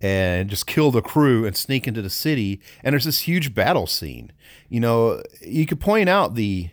[0.00, 2.60] and just kill the crew and sneak into the city.
[2.82, 4.32] And there's this huge battle scene.
[4.68, 6.70] You know, you could point out the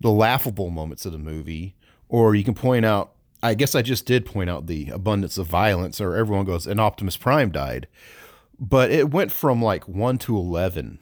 [0.00, 1.74] the laughable moments of the movie,
[2.08, 5.46] or you can point out I guess I just did point out the abundance of
[5.46, 7.86] violence, or everyone goes, and Optimus Prime died.
[8.58, 10.98] But it went from like 1 to 11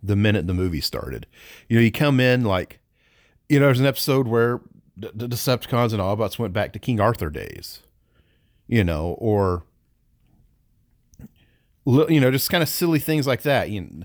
[0.00, 1.26] the minute the movie started.
[1.68, 2.78] You know, you come in like,
[3.48, 4.60] you know, there's an episode where
[4.96, 7.82] the, Decepticons and Autobots went back to King Arthur days,
[8.66, 9.64] you know, or,
[11.86, 13.70] you know, just kind of silly things like that.
[13.70, 14.04] You know,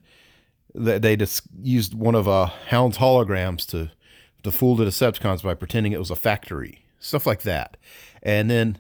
[0.74, 3.92] they, they just used one of uh, Hound's holograms to,
[4.44, 7.78] to fool the Decepticons by pretending it was a factory stuff like that.
[8.22, 8.80] And then,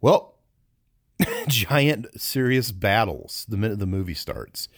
[0.00, 0.34] well,
[1.48, 4.68] giant serious battles the minute the movie starts.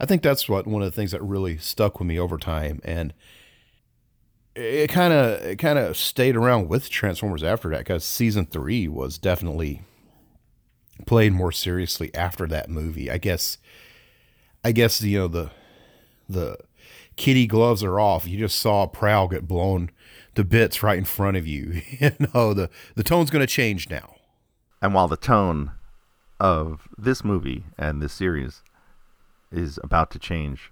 [0.00, 2.80] I think that's what one of the things that really stuck with me over time,
[2.84, 3.14] and
[4.56, 8.88] it kind of it kind of stayed around with Transformers after that because season three
[8.88, 9.82] was definitely
[11.06, 13.10] played more seriously after that movie.
[13.10, 13.58] I guess,
[14.64, 15.50] I guess you know the
[16.28, 16.56] the
[17.16, 18.26] kitty gloves are off.
[18.26, 19.90] You just saw Prowl get blown
[20.34, 21.82] to bits right in front of you.
[22.00, 24.14] you know, the, the tone's going to change now.
[24.80, 25.72] And while the tone
[26.38, 28.62] of this movie and this series
[29.50, 30.70] is about to change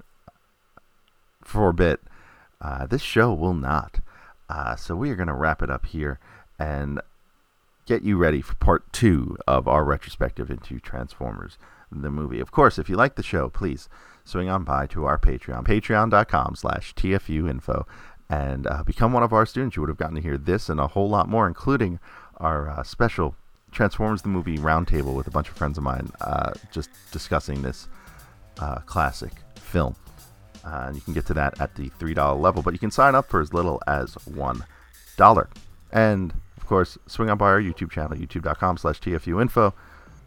[1.42, 2.00] for a bit,
[2.64, 4.00] uh, this show will not.
[4.48, 6.18] Uh, so we are going to wrap it up here
[6.58, 7.00] and
[7.86, 11.58] get you ready for part two of our retrospective into Transformers,
[11.92, 12.40] the movie.
[12.40, 13.88] Of course, if you like the show, please
[14.24, 17.86] swing on by to our Patreon, patreon.com slash TFU info
[18.30, 19.76] and uh, become one of our students.
[19.76, 22.00] You would have gotten to hear this and a whole lot more, including
[22.38, 23.34] our uh, special
[23.72, 27.88] Transformers the Movie roundtable with a bunch of friends of mine uh, just discussing this
[28.58, 29.96] uh, classic film.
[30.64, 33.14] Uh, and you can get to that at the $3 level, but you can sign
[33.14, 35.48] up for as little as $1.
[35.92, 39.74] And, of course, swing on by our YouTube channel, youtube.com slash TFUinfo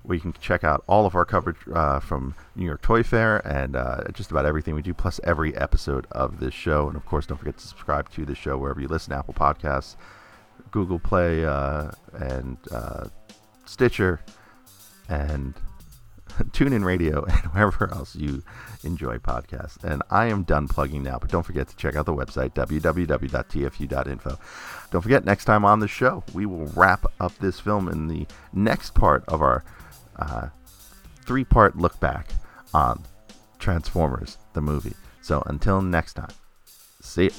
[0.08, 3.46] where you can check out all of our coverage uh, from New York Toy Fair
[3.46, 6.88] and uh, just about everything we do, plus every episode of this show.
[6.88, 9.98] And of course, don't forget to subscribe to the show wherever you listen Apple Podcasts,
[10.72, 13.08] Google Play, uh, and uh,
[13.66, 14.22] Stitcher,
[15.10, 15.54] and
[16.52, 18.44] TuneIn Radio, and wherever else you
[18.84, 19.84] enjoy podcasts.
[19.84, 24.40] And I am done plugging now, but don't forget to check out the website, www.tfu.info.
[24.92, 28.26] Don't forget, next time on the show, we will wrap up this film in the
[28.54, 29.64] next part of our
[30.18, 30.48] uh,
[31.26, 32.30] three part look back
[32.74, 33.04] on
[33.60, 34.94] Transformers the movie.
[35.22, 36.32] So until next time,
[37.02, 37.32] see ya.